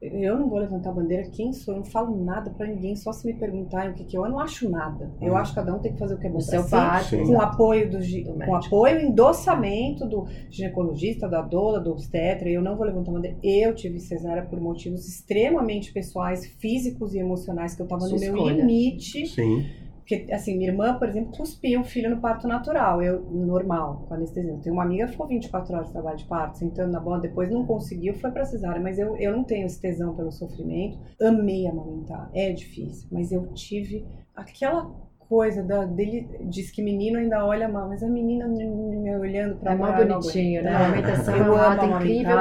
eu 0.00 0.38
não 0.38 0.48
vou 0.48 0.58
levantar 0.58 0.90
a 0.90 0.92
bandeira, 0.92 1.28
quem 1.30 1.52
sou? 1.52 1.74
Eu 1.74 1.78
não 1.80 1.84
falo 1.84 2.24
nada 2.24 2.50
pra 2.50 2.66
ninguém, 2.66 2.96
só 2.96 3.12
se 3.12 3.26
me 3.26 3.34
perguntarem 3.34 3.90
o 3.92 3.94
que 3.94 4.04
que 4.04 4.16
eu, 4.16 4.24
eu 4.24 4.30
não 4.30 4.38
acho 4.40 4.68
nada. 4.70 5.10
Eu 5.20 5.34
Hum. 5.34 5.36
acho 5.36 5.52
que 5.52 5.60
cada 5.60 5.74
um 5.74 5.78
tem 5.78 5.92
que 5.92 5.98
fazer 5.98 6.14
o 6.14 6.18
que 6.18 6.26
é 6.26 6.30
bom 6.30 6.40
seu 6.40 6.62
si, 6.62 6.70
parto, 6.70 7.08
Sim. 7.10 7.26
com 7.26 7.40
apoio 7.40 7.90
do, 7.90 7.98
Do 7.98 8.44
com 8.46 8.56
apoio 8.56 8.98
e 9.00 9.04
endossamento 9.06 10.06
do 10.06 10.26
ginecologista, 10.50 11.28
da 11.28 11.42
doula, 11.42 11.80
do 11.80 11.90
obstetra, 11.90 12.48
eu 12.48 12.62
não 12.62 12.76
vou 12.76 12.86
levantar 12.86 13.10
a 13.10 13.14
bandeira. 13.14 13.36
Eu 13.42 13.74
tive 13.74 14.00
cesárea 14.00 14.44
por 14.44 14.58
motivos 14.60 15.06
extremamente 15.06 15.92
pessoais, 15.92 16.46
físicos 16.58 17.14
e 17.14 17.18
emocionais, 17.18 17.74
que 17.74 17.82
eu 17.82 17.86
tava 17.86 18.02
Sua 18.02 18.14
no 18.14 18.20
meu 18.20 18.34
escolha. 18.34 18.54
limite. 18.64 19.26
Sim. 19.26 19.64
Porque, 20.10 20.32
assim, 20.32 20.58
minha 20.58 20.70
irmã, 20.70 20.98
por 20.98 21.08
exemplo, 21.08 21.30
cuspiu 21.30 21.82
o 21.82 21.84
filho 21.84 22.10
no 22.10 22.20
parto 22.20 22.48
natural, 22.48 23.00
eu, 23.00 23.22
normal, 23.30 24.06
com 24.08 24.14
anestesia. 24.14 24.58
Tem 24.60 24.72
uma 24.72 24.82
amiga 24.82 25.06
que 25.06 25.12
ficou 25.12 25.28
24 25.28 25.72
horas 25.72 25.86
de 25.86 25.92
trabalho 25.92 26.18
de 26.18 26.24
parto, 26.24 26.58
sentando 26.58 26.90
na 26.90 26.98
bola, 26.98 27.20
depois 27.20 27.48
não 27.48 27.64
conseguiu, 27.64 28.14
foi 28.14 28.32
pra 28.32 28.44
cesárea. 28.44 28.82
Mas 28.82 28.98
eu, 28.98 29.16
eu 29.18 29.30
não 29.30 29.44
tenho 29.44 29.66
esse 29.66 29.80
tesão 29.80 30.16
pelo 30.16 30.32
sofrimento. 30.32 30.98
Amei 31.22 31.68
amamentar, 31.68 32.28
é 32.34 32.50
difícil. 32.52 33.08
Mas 33.12 33.30
eu 33.30 33.52
tive 33.52 34.04
aquela 34.34 34.90
coisa 35.30 35.62
da, 35.62 35.84
dele, 35.84 36.28
diz 36.48 36.72
que 36.72 36.82
menino 36.82 37.16
ainda 37.16 37.46
olha 37.46 37.68
mal, 37.68 37.86
mas 37.88 38.02
a 38.02 38.08
menina 38.08 38.48
me, 38.48 39.16
olhando 39.16 39.54
pra 39.60 39.74
É 39.74 39.76
não 39.76 39.96
bonitinho, 40.18 40.60
né? 40.64 40.70
A 40.72 40.86
amamentação 40.86 41.34
é 41.36 41.38
eu 41.38 41.44
amo 41.56 41.56
rota 41.56 41.86
incrível. 41.86 42.36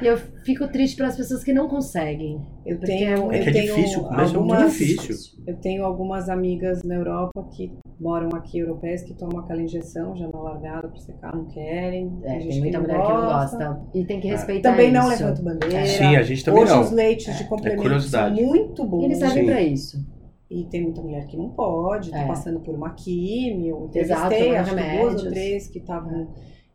E 0.00 0.06
eu 0.06 0.16
fico 0.44 0.68
triste 0.68 0.96
pelas 0.96 1.16
pessoas 1.16 1.42
que 1.42 1.52
não 1.52 1.66
conseguem. 1.68 2.40
Eu 2.64 2.76
Porque 2.76 2.92
tenho, 2.92 3.32
É 3.32 3.38
eu 3.38 3.42
que 3.42 3.48
é 3.48 3.52
tenho 3.52 3.74
difícil, 3.74 4.00
o 4.02 4.04
começo 4.04 4.36
é 4.36 4.38
muito 4.38 4.52
algumas, 4.54 4.72
difícil. 4.72 5.42
Eu 5.48 5.56
tenho 5.56 5.84
algumas 5.84 6.28
amigas 6.28 6.84
na 6.84 6.94
Europa 6.94 7.48
que 7.56 7.72
moram 8.00 8.28
aqui, 8.36 8.60
europeias, 8.60 9.02
que 9.02 9.14
tomam 9.14 9.40
aquela 9.40 9.60
injeção 9.60 10.14
já 10.14 10.28
na 10.28 10.38
largada 10.40 10.86
pra 10.86 11.00
secar, 11.00 11.34
não 11.34 11.46
querem. 11.46 12.20
É, 12.22 12.34
gente 12.38 12.50
tem 12.50 12.60
muita 12.60 12.78
que 12.78 12.86
mulher 12.86 13.02
que 13.04 13.12
não 13.14 13.20
gosta. 13.26 13.80
E 13.92 14.04
tem 14.04 14.20
que 14.20 14.28
É. 14.28 14.30
respeitar 14.30 14.70
Também 14.70 14.92
não 14.92 15.10
isso. 15.12 15.22
levanto 15.24 15.42
bandeira. 15.42 15.84
Sim, 15.86 16.14
a 16.14 16.22
gente 16.22 16.44
também 16.44 16.62
Hoje 16.62 16.72
não. 16.72 16.82
os 16.82 16.92
leites 16.92 17.36
de 17.36 17.44
complemento 17.48 18.00
são 18.02 18.30
muito 18.32 18.84
bons. 18.86 19.02
Eles 19.02 19.18
servem 19.18 19.46
pra 19.46 19.60
isso. 19.60 20.17
E 20.50 20.64
tem 20.64 20.82
muita 20.82 21.02
mulher 21.02 21.26
que 21.26 21.36
não 21.36 21.50
pode, 21.50 22.10
tá 22.10 22.20
É. 22.20 22.26
passando 22.26 22.60
por 22.60 22.74
uma 22.74 22.90
químio. 22.94 23.90
Exato, 23.94 24.26
Entrevistei, 24.34 24.56
acho 24.56 24.74
que 24.74 24.98
duas 24.98 25.24
ou 25.24 25.30
três 25.30 25.68
que 25.68 25.78
estavam 25.78 26.28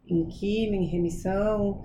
em 0.08 0.26
químio, 0.26 0.80
em 0.82 0.86
remissão, 0.86 1.82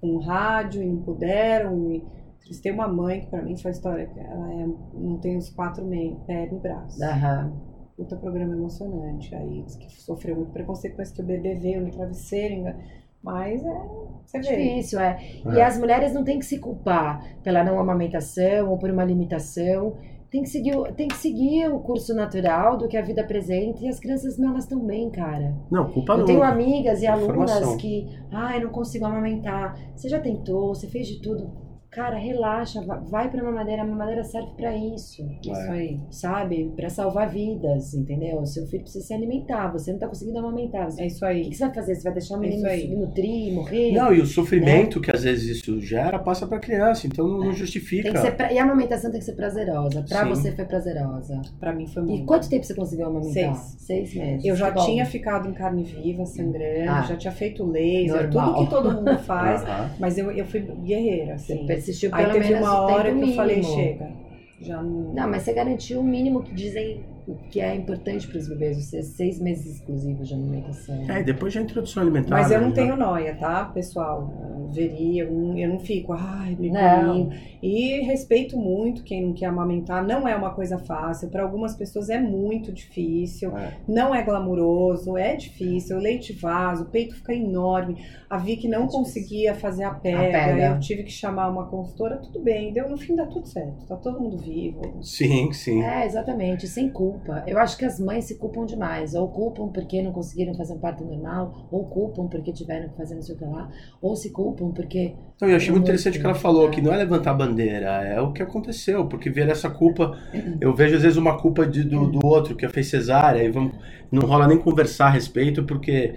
com 0.00 0.16
rádio 0.18 0.82
e 0.82 0.86
não 0.86 1.02
puderam. 1.02 1.90
E 1.92 2.02
entrevistei 2.38 2.72
uma 2.72 2.88
mãe 2.88 3.20
que 3.20 3.26
pra 3.26 3.42
mim 3.42 3.56
foi 3.58 3.72
história, 3.72 4.06
que 4.06 4.18
ela 4.18 4.52
é, 4.54 4.66
não 4.94 5.18
tem 5.18 5.36
os 5.36 5.50
quatro 5.50 5.84
meios, 5.84 6.18
perna 6.26 6.56
e 6.56 6.60
braço. 6.60 7.02
Aham. 7.04 7.52
puta 7.96 8.14
programa 8.16 8.54
emocionante. 8.54 9.34
Aí 9.34 9.62
diz 9.64 9.74
que 9.74 9.90
sofreu 10.00 10.36
muito 10.36 10.52
preconceito, 10.52 10.94
mas 10.96 11.10
que 11.10 11.20
o 11.20 11.24
bebê 11.26 11.54
veio 11.56 11.80
no 11.84 11.90
travesseiro. 11.90 12.72
Mas 13.20 13.60
é. 13.66 13.80
Você 14.24 14.38
vê. 14.38 14.56
Difícil, 14.56 15.00
é. 15.00 15.18
E 15.44 15.58
É. 15.58 15.64
as 15.64 15.76
mulheres 15.76 16.14
não 16.14 16.22
têm 16.22 16.38
que 16.38 16.44
se 16.46 16.60
culpar 16.60 17.20
pela 17.42 17.64
não 17.64 17.76
amamentação 17.80 18.70
ou 18.70 18.78
por 18.78 18.88
uma 18.88 19.04
limitação. 19.04 19.96
Tem 20.30 20.42
que, 20.42 20.48
seguir, 20.50 20.76
o- 20.76 20.92
tem 20.92 21.08
que 21.08 21.16
seguir 21.16 21.68
o 21.72 21.78
curso 21.80 22.14
natural 22.14 22.76
do 22.76 22.86
que 22.86 22.98
a 22.98 23.02
vida 23.02 23.22
apresenta 23.22 23.82
e 23.82 23.88
as 23.88 23.98
crianças 23.98 24.38
elas 24.38 24.64
estão 24.64 24.78
bem, 24.78 25.08
cara. 25.10 25.54
Não, 25.70 25.90
culpa 25.90 26.12
Eu 26.12 26.18
não. 26.18 26.24
tenho 26.26 26.42
amigas 26.42 27.00
e 27.00 27.06
alunas 27.06 27.50
Informação. 27.50 27.76
que, 27.78 28.06
ai, 28.30 28.60
não 28.62 28.70
consigo 28.70 29.06
amamentar. 29.06 29.74
Você 29.96 30.06
já 30.08 30.20
tentou, 30.20 30.74
você 30.74 30.86
fez 30.86 31.06
de 31.06 31.22
tudo. 31.22 31.50
Cara, 31.90 32.16
relaxa, 32.16 32.82
va- 32.84 32.98
vai 32.98 33.30
pra 33.30 33.42
mamadeira, 33.42 33.82
a 33.82 33.86
mamadeira 33.86 34.22
serve 34.22 34.48
pra 34.56 34.76
isso. 34.76 35.22
Isso 35.42 35.50
É. 35.56 35.70
aí. 35.70 36.00
Sabe? 36.10 36.70
Pra 36.76 36.90
salvar 36.90 37.30
vidas, 37.30 37.94
entendeu? 37.94 38.44
Seu 38.44 38.66
filho 38.66 38.82
precisa 38.82 39.04
se 39.04 39.14
alimentar, 39.14 39.72
você 39.72 39.92
não 39.92 39.98
tá 39.98 40.06
conseguindo 40.06 40.38
amamentar. 40.38 40.90
Você- 40.90 41.02
É 41.02 41.06
isso 41.06 41.16
O 41.16 41.20
que 41.20 41.24
aí. 41.26 41.48
que 41.48 41.56
você 41.56 41.64
vai 41.64 41.74
fazer? 41.74 41.94
Você 41.94 42.02
vai 42.02 42.12
deixar 42.12 42.34
o 42.34 42.36
É 42.36 42.40
menino 42.40 42.58
isso 42.58 42.66
aí. 42.68 42.80
se 42.82 42.94
nutrir, 42.94 43.54
morrer? 43.54 43.92
Não, 43.92 44.12
e 44.12 44.20
o 44.20 44.26
sofrimento 44.26 45.00
que 45.00 45.10
às 45.10 45.22
vezes 45.24 45.56
isso 45.58 45.80
gera 45.80 46.18
passa 46.18 46.46
pra 46.46 46.58
criança, 46.60 47.06
então 47.06 47.26
não, 47.26 47.38
não 47.38 47.52
justifica. 47.52 48.02
Tem 48.04 48.12
que 48.12 48.18
ser 48.20 48.32
pra- 48.36 48.52
E 48.52 48.58
a 48.58 48.62
amamentação 48.64 49.10
tem 49.10 49.18
que 49.20 49.24
ser 49.26 49.32
prazerosa. 49.34 50.02
Pra 50.08 50.22
Sim. 50.24 50.28
você 50.28 50.52
foi 50.52 50.64
prazerosa. 50.66 51.40
Pra 51.58 51.72
mim 51.72 51.86
foi 51.86 52.02
E 52.02 52.06
muito. 52.06 52.26
quanto 52.26 52.48
tempo 52.50 52.64
você 52.64 52.74
conseguiu 52.74 53.06
amamentar? 53.06 53.32
Seis. 53.56 53.76
Seis 53.78 54.14
meses. 54.14 54.44
Eu 54.44 54.54
já 54.54 54.70
Que 54.70 54.78
bom. 54.78 54.84
tinha 54.84 55.06
ficado 55.06 55.48
em 55.48 55.54
carne 55.54 55.82
viva, 55.84 56.26
sangrando, 56.26 56.90
Ah. 56.90 57.02
já 57.02 57.16
tinha 57.16 57.32
feito 57.32 57.64
laser, 57.64 58.30
Normal. 58.30 58.54
tudo 58.54 58.64
que 58.64 58.70
todo 58.70 58.92
mundo 58.94 59.18
faz. 59.24 59.62
Mas 59.98 60.18
eu, 60.18 60.30
eu 60.30 60.44
fui 60.44 60.60
guerreira, 60.60 61.38
Você 61.38 61.77
assim. 61.78 61.86
persistiu 61.86 62.10
Aí 62.12 62.24
pelo 62.24 62.34
teve 62.34 62.48
menos 62.48 62.68
uma 62.68 62.80
hora 62.82 63.14
que 63.14 63.22
eu 63.22 63.34
falei, 63.34 63.62
chega. 63.62 64.12
Já 64.60 64.82
não. 64.82 65.14
Não, 65.14 65.28
mas 65.28 65.42
você 65.42 65.52
garantiu 65.52 66.00
o 66.00 66.04
mínimo 66.04 66.42
que 66.42 66.52
dizem 66.52 67.04
que 67.50 67.60
é 67.60 67.74
importante 67.74 68.26
para 68.26 68.38
os 68.38 68.48
bebês, 68.48 68.92
os 68.92 69.06
seis 69.16 69.40
meses 69.40 69.76
exclusivos 69.76 70.28
de 70.28 70.34
alimentação. 70.34 71.10
É, 71.10 71.20
e 71.20 71.24
depois 71.24 71.52
já 71.52 71.60
introdução 71.60 72.02
alimentar. 72.02 72.30
Mas 72.36 72.50
eu 72.50 72.58
né, 72.60 72.66
não 72.66 72.74
já- 72.74 72.82
tenho 72.82 72.96
noia, 72.96 73.34
tá, 73.36 73.64
pessoal? 73.66 74.32
Eu 74.58 74.68
veria, 74.68 75.24
eu 75.24 75.32
não, 75.32 75.58
eu 75.58 75.68
não 75.68 75.78
fico, 75.80 76.12
ai, 76.12 76.56
me 76.58 76.70
Não. 76.70 77.30
E 77.62 78.00
respeito 78.02 78.56
muito 78.56 79.02
quem 79.02 79.24
não 79.26 79.32
quer 79.32 79.46
amamentar. 79.46 80.06
Não 80.06 80.28
é 80.28 80.36
uma 80.36 80.50
coisa 80.50 80.78
fácil. 80.78 81.28
Para 81.28 81.42
algumas 81.42 81.74
pessoas 81.74 82.08
é 82.08 82.20
muito 82.20 82.72
difícil. 82.72 83.56
É. 83.56 83.72
Não 83.88 84.14
é 84.14 84.22
glamuroso, 84.22 85.16
é 85.16 85.34
difícil. 85.34 85.96
O 85.96 86.00
leite 86.00 86.32
vaso, 86.32 86.84
o 86.84 86.86
peito 86.86 87.14
fica 87.16 87.34
enorme. 87.34 87.96
A 88.30 88.36
Vicky 88.38 88.68
não 88.68 88.84
É 88.84 88.88
conseguia 88.88 89.54
fazer 89.54 89.84
a 89.84 89.90
pega, 89.90 90.18
pega. 90.20 90.66
Eu 90.74 90.80
tive 90.80 91.02
que 91.02 91.10
chamar 91.10 91.48
uma 91.48 91.66
consultora. 91.66 92.16
Tudo 92.18 92.40
bem, 92.40 92.72
deu. 92.72 92.88
No 92.88 92.96
fim 92.96 93.16
dá 93.16 93.26
tudo 93.26 93.46
certo. 93.48 93.86
Tá 93.86 93.96
todo 93.96 94.20
mundo 94.20 94.36
vivo. 94.38 94.80
Sim, 95.02 95.52
sim. 95.52 95.82
É, 95.82 96.04
exatamente, 96.06 96.66
sem 96.68 96.88
culpa. 96.88 97.17
Eu 97.46 97.58
acho 97.58 97.76
que 97.76 97.84
as 97.84 97.98
mães 98.00 98.24
se 98.24 98.36
culpam 98.36 98.64
demais. 98.66 99.14
Ou 99.14 99.28
culpam 99.28 99.68
porque 99.68 100.02
não 100.02 100.12
conseguiram 100.12 100.54
fazer 100.54 100.74
um 100.74 100.78
parto 100.78 101.04
normal, 101.04 101.68
ou 101.70 101.86
culpam 101.86 102.26
porque 102.28 102.52
tiveram 102.52 102.88
que 102.88 102.96
fazer 102.96 103.14
não 103.14 103.22
sei 103.22 103.34
o 103.34 103.38
que 103.38 103.44
lá, 103.44 103.68
ou 104.00 104.16
se 104.16 104.30
culpam 104.30 104.70
porque. 104.72 105.14
Então, 105.36 105.48
eu 105.48 105.56
achei 105.56 105.70
muito 105.70 105.84
interessante 105.84 106.18
o 106.18 106.20
que 106.20 106.26
ela 106.26 106.34
falou, 106.34 106.68
que 106.70 106.80
não 106.80 106.92
é 106.92 106.96
levantar 106.96 107.30
a 107.30 107.34
bandeira, 107.34 107.86
é 108.04 108.20
o 108.20 108.32
que 108.32 108.42
aconteceu, 108.42 109.06
porque 109.06 109.30
ver 109.30 109.48
essa 109.48 109.70
culpa, 109.70 110.18
eu 110.60 110.74
vejo 110.74 110.96
às 110.96 111.02
vezes 111.02 111.16
uma 111.16 111.38
culpa 111.40 111.66
de- 111.66 111.84
do, 111.84 112.10
do 112.10 112.26
outro, 112.26 112.54
que 112.56 112.68
fez 112.68 112.88
cesárea, 112.88 113.42
e 113.42 113.50
vamos, 113.50 113.72
não 114.10 114.26
rola 114.26 114.46
nem 114.46 114.58
conversar 114.58 115.06
a 115.06 115.10
respeito, 115.10 115.64
porque 115.64 116.14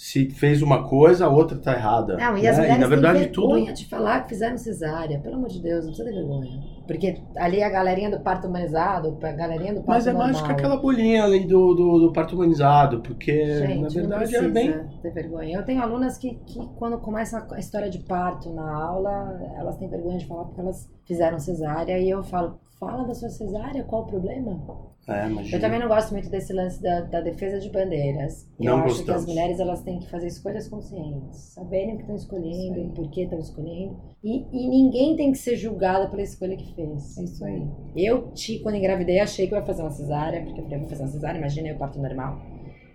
se 0.00 0.30
fez 0.30 0.62
uma 0.62 0.88
coisa, 0.88 1.26
a 1.26 1.28
outra 1.28 1.58
tá 1.58 1.72
errada. 1.72 2.16
Não, 2.16 2.38
e 2.38 2.42
né? 2.42 2.48
as 2.50 2.56
mulheres 2.56 2.78
na 2.78 2.86
verdade 2.86 3.18
têm 3.18 3.32
tudo. 3.32 3.48
vergonha 3.48 3.72
de 3.72 3.84
falar 3.88 4.22
que 4.22 4.28
fizeram 4.28 4.56
cesárea. 4.56 5.18
Pelo 5.18 5.34
amor 5.34 5.48
de 5.48 5.60
Deus, 5.60 5.84
não 5.84 5.92
precisa 5.92 6.08
ter 6.08 6.14
vergonha. 6.14 6.62
Porque 6.86 7.20
ali 7.36 7.60
a 7.60 7.68
galerinha 7.68 8.08
do 8.08 8.20
parto 8.20 8.46
humanizado, 8.46 9.18
a 9.20 9.32
galerinha 9.32 9.74
do 9.74 9.82
parto 9.82 9.88
Mas 9.88 10.06
é 10.06 10.12
normal. 10.12 10.30
mais 10.30 10.40
que 10.40 10.52
aquela 10.52 10.76
bolinha 10.76 11.24
ali 11.24 11.44
do, 11.44 11.74
do, 11.74 11.98
do 11.98 12.12
parto 12.12 12.36
humanizado, 12.36 13.00
porque 13.00 13.44
Gente, 13.56 13.80
na 13.80 13.88
verdade 13.88 14.08
não 14.08 14.18
precisa 14.18 14.48
bem. 14.48 14.88
ter 15.02 15.10
vergonha. 15.10 15.56
Eu 15.56 15.64
tenho 15.64 15.82
alunas 15.82 16.16
que, 16.16 16.36
que 16.46 16.64
quando 16.76 16.98
começa 16.98 17.44
a 17.50 17.58
história 17.58 17.90
de 17.90 17.98
parto 17.98 18.52
na 18.54 18.72
aula, 18.72 19.36
elas 19.58 19.76
têm 19.78 19.88
vergonha 19.88 20.18
de 20.18 20.26
falar 20.26 20.44
porque 20.44 20.60
elas 20.60 20.88
fizeram 21.06 21.40
cesárea 21.40 21.98
e 21.98 22.08
eu 22.08 22.22
falo, 22.22 22.60
fala 22.78 23.04
da 23.04 23.14
sua 23.14 23.30
cesárea, 23.30 23.82
qual 23.82 24.02
o 24.02 24.06
problema? 24.06 24.60
É. 25.08 25.56
Eu 25.56 25.60
também 25.60 25.80
não 25.80 25.88
gosto 25.88 26.12
muito 26.12 26.28
desse 26.28 26.52
lance 26.52 26.82
da, 26.82 27.00
da 27.00 27.20
defesa 27.22 27.58
de 27.58 27.70
bandeiras. 27.70 28.46
Eu 28.60 28.76
Não 28.76 28.84
acho 28.84 28.96
que 28.96 28.98
gostamos. 29.00 29.22
as 29.22 29.26
mulheres 29.28 29.58
elas 29.58 29.82
têm 29.82 29.98
que 30.00 30.10
fazer 30.10 30.26
escolhas 30.26 30.68
conscientes, 30.68 31.38
saberem 31.54 31.94
o 31.94 31.96
que 31.96 32.02
estão 32.02 32.14
escolhendo, 32.16 32.78
e 32.80 32.88
por 32.90 33.10
que 33.10 33.22
estão 33.22 33.38
escolhendo. 33.38 33.96
E, 34.22 34.44
e 34.52 34.68
ninguém 34.68 35.16
tem 35.16 35.32
que 35.32 35.38
ser 35.38 35.56
julgada 35.56 36.08
pela 36.10 36.20
escolha 36.22 36.56
que 36.56 36.74
fez. 36.74 37.16
É 37.16 37.22
isso 37.24 37.44
aí. 37.44 37.66
Eu, 37.96 38.32
ti- 38.32 38.58
quando 38.62 38.74
engravidei, 38.76 39.18
achei 39.18 39.46
que 39.48 39.54
eu 39.54 39.58
ia 39.58 39.64
fazer 39.64 39.82
uma 39.82 39.90
cesárea, 39.90 40.42
porque 40.42 40.60
eu 40.60 40.64
falei, 40.64 40.76
eu 40.76 40.80
vou 40.80 40.88
fazer 40.90 41.02
uma 41.04 41.08
cesárea, 41.10 41.38
imagina 41.38 41.68
eu 41.68 41.78
parto 41.78 41.98
normal. 41.98 42.38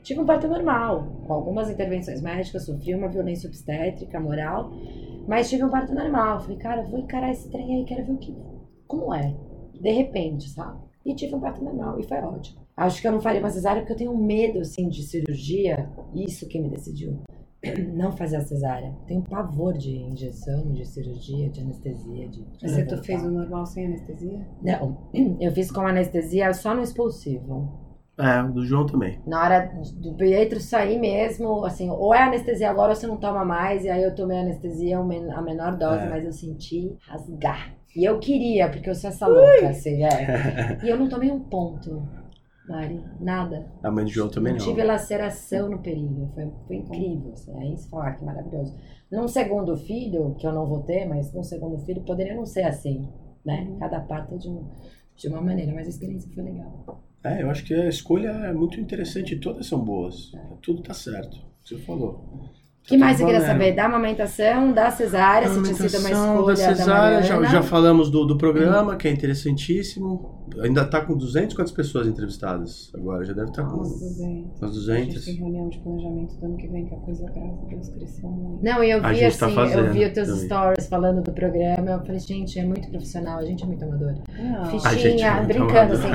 Tive 0.04 0.19
um 0.19 0.26
parto 0.26 0.47
normal, 0.47 1.08
com 1.26 1.34
algumas 1.34 1.69
intervenções 1.69 2.21
médicas, 2.21 2.65
sofri 2.65 2.93
uma 2.93 3.08
violência 3.08 3.47
obstétrica, 3.47 4.19
moral, 4.19 4.69
mas 5.28 5.49
tive 5.49 5.63
um 5.63 5.69
parto 5.69 5.95
normal. 5.95 6.41
Falei, 6.41 6.58
cara, 6.58 6.84
vou 6.84 6.99
encarar 6.99 7.32
esse 7.32 7.49
trem 7.49 7.73
aí, 7.78 7.86
quero 7.86 8.06
ver 8.06 8.12
o 8.12 8.17
que, 8.17 8.36
como 8.86 9.13
é. 9.13 9.34
De 9.82 9.91
repente, 9.91 10.49
sabe? 10.49 10.80
E 11.05 11.13
tive 11.15 11.35
um 11.35 11.39
parto 11.39 11.63
normal, 11.63 11.99
e 11.99 12.03
foi 12.03 12.17
ótimo. 12.19 12.61
Acho 12.75 13.01
que 13.01 13.07
eu 13.07 13.11
não 13.11 13.21
faria 13.21 13.39
uma 13.39 13.49
cesárea 13.49 13.81
porque 13.81 13.93
eu 13.93 13.97
tenho 13.97 14.17
medo, 14.17 14.59
assim, 14.59 14.87
de 14.87 15.03
cirurgia, 15.03 15.89
isso 16.13 16.47
que 16.47 16.59
me 16.59 16.69
decidiu. 16.69 17.19
Não 17.93 18.11
fazer 18.11 18.35
a 18.37 18.41
cesárea. 18.41 18.93
Tenho 19.07 19.21
pavor 19.21 19.77
de 19.77 19.95
injeção, 19.95 20.69
de 20.73 20.85
cirurgia, 20.85 21.49
de 21.49 21.61
anestesia, 21.61 22.27
de... 22.27 22.45
Mas 22.61 22.71
você 22.71 22.85
tu 22.85 23.01
fez 23.01 23.23
o 23.23 23.31
normal 23.31 23.65
sem 23.65 23.85
anestesia? 23.85 24.45
Não, 24.61 24.97
eu 25.39 25.49
fiz 25.53 25.71
com 25.71 25.79
anestesia 25.81 26.53
só 26.53 26.75
no 26.75 26.81
expulsivo. 26.81 27.83
É, 28.17 28.43
o 28.43 28.51
do 28.51 28.65
João 28.65 28.85
também. 28.85 29.19
Na 29.25 29.41
hora 29.41 29.71
do 29.95 30.13
Pietro 30.13 30.59
sair 30.59 30.99
mesmo, 30.99 31.65
assim, 31.65 31.89
ou 31.89 32.13
é 32.13 32.21
anestesia 32.21 32.69
agora 32.69 32.89
ou 32.89 32.95
você 32.95 33.07
não 33.07 33.17
toma 33.17 33.43
mais, 33.43 33.85
e 33.85 33.89
aí 33.89 34.03
eu 34.03 34.13
tomei 34.13 34.37
anestesia 34.39 34.99
a 34.99 35.41
menor 35.41 35.77
dose, 35.77 36.03
É. 36.03 36.09
mas 36.09 36.23
eu 36.25 36.31
senti 36.31 36.95
rasgar. 37.07 37.73
E 37.95 38.03
eu 38.03 38.19
queria, 38.19 38.69
porque 38.69 38.89
eu 38.89 38.95
sou 38.95 39.10
essa 39.10 39.27
louca, 39.27 39.69
assim, 39.69 40.03
é. 40.03 40.79
E 40.84 40.89
eu 40.89 40.97
não 40.97 41.08
tomei 41.08 41.32
um 41.32 41.39
ponto, 41.39 42.08
Mari, 42.67 43.03
nada. 43.19 43.71
A 43.84 43.91
mãe 43.91 44.06
do 44.06 44.10
João 44.10 44.29
também 44.29 44.53
não 44.53 44.60
não. 44.60 44.65
tive 44.65 44.84
laceração 44.84 45.69
no 45.69 45.79
períneo, 45.79 46.32
foi, 46.34 46.51
foi 46.65 46.75
incrível, 46.77 47.34
assim, 47.34 47.58
aí 47.60 47.77
você 47.77 47.89
fala, 47.89 48.08
ah, 48.08 48.12
que 48.13 48.23
maravilhoso. 48.23 48.75
Num 49.12 49.27
segundo 49.27 49.77
filho, 49.77 50.36
que 50.39 50.47
eu 50.47 50.53
não 50.53 50.65
vou 50.65 50.82
ter, 50.82 51.06
mas 51.06 51.32
num 51.34 51.43
segundo 51.43 51.77
filho 51.79 52.01
poderia 52.01 52.36
não 52.36 52.45
ser 52.45 52.63
assim, 52.63 53.08
né? 53.45 53.67
Uhum. 53.69 53.79
Cada 53.79 53.99
parto 53.99 54.34
é 54.34 54.38
de, 54.38 54.49
um, 54.49 54.65
de 55.15 55.27
uma 55.27 55.41
maneira, 55.41 55.71
mas 55.73 55.86
a 55.86 55.89
experiência 55.89 56.32
foi 56.34 56.43
legal. 56.43 57.03
É, 57.23 57.41
eu 57.41 57.49
acho 57.49 57.63
que 57.63 57.73
a 57.73 57.88
escolha 57.88 58.29
é 58.29 58.53
muito 58.53 58.79
interessante 58.79 59.38
todas 59.38 59.65
são 59.65 59.79
boas. 59.79 60.32
Tudo 60.62 60.82
tá 60.82 60.93
certo. 60.93 61.38
Você 61.63 61.77
falou. 61.77 62.25
O 62.83 62.85
que 62.85 62.97
mais 62.97 63.17
Tá 63.17 63.23
você 63.25 63.31
queria 63.31 63.47
saber? 63.47 63.71
Da 63.75 63.85
amamentação, 63.85 64.73
da 64.73 64.91
cesárea, 64.91 65.47
se 65.47 65.61
tinha 65.61 65.73
sido 65.73 65.99
uma 65.99 66.09
Amamentação 66.09 66.35
escolha 66.35 66.55
da 66.55 66.75
cesárea, 66.75 67.15
da 67.17 67.21
já, 67.23 67.43
já 67.43 67.61
falamos 67.63 68.09
do, 68.11 68.25
do 68.25 68.37
programa, 68.37 68.97
que 68.97 69.07
é 69.07 69.11
interessantíssimo. 69.11 70.43
Ainda 70.61 70.85
tá 70.85 71.01
com 71.01 71.17
200 71.17 71.55
quantas 71.55 71.71
pessoas 71.71 72.05
entrevistadas 72.07 72.91
agora? 72.93 73.23
Já 73.25 73.33
deve 73.33 73.47
estar 73.49 73.63
com 73.63 73.77
Nossa, 73.77 74.05
gente. 74.13 74.49
umas 74.61 74.89
A 74.89 74.95
gente 74.97 75.13
200. 75.13 75.25
tem 75.25 75.35
reunião 75.35 75.69
de 75.69 75.79
planejamento 75.79 76.35
do 76.35 76.45
ano 76.45 76.57
que 76.57 76.67
vem, 76.67 76.85
que 76.85 76.93
a 76.93 76.97
coisa, 76.97 77.23
graças 77.31 77.59
a 77.63 77.65
Deus, 77.69 77.89
cresceu 77.89 78.29
muito. 78.29 78.63
Não, 78.63 78.83
e 78.83 78.91
eu 78.91 79.01
vi 79.01 79.19
tá 79.21 79.27
assim, 79.45 79.55
fazendo 79.55 79.87
eu 79.87 79.93
vi 79.93 80.05
os 80.05 80.11
teus 80.13 80.27
também. 80.27 80.45
stories 80.45 80.87
falando 80.89 81.23
do 81.23 81.31
programa, 81.31 81.89
eu 81.91 81.99
falei, 82.01 82.19
gente, 82.19 82.59
é 82.59 82.65
muito 82.65 82.87
profissional, 82.91 83.39
a 83.39 83.45
gente 83.45 83.63
é 83.63 83.65
muito 83.67 83.83
amador. 83.83 84.13
Não, 84.37 84.61
A 84.61 84.65
gente 84.65 84.85
é 84.85 84.89
Fichinha, 84.89 85.33
muito 85.35 85.47
brincando 85.47 85.93
amador. 85.95 85.95
assim, 85.95 86.11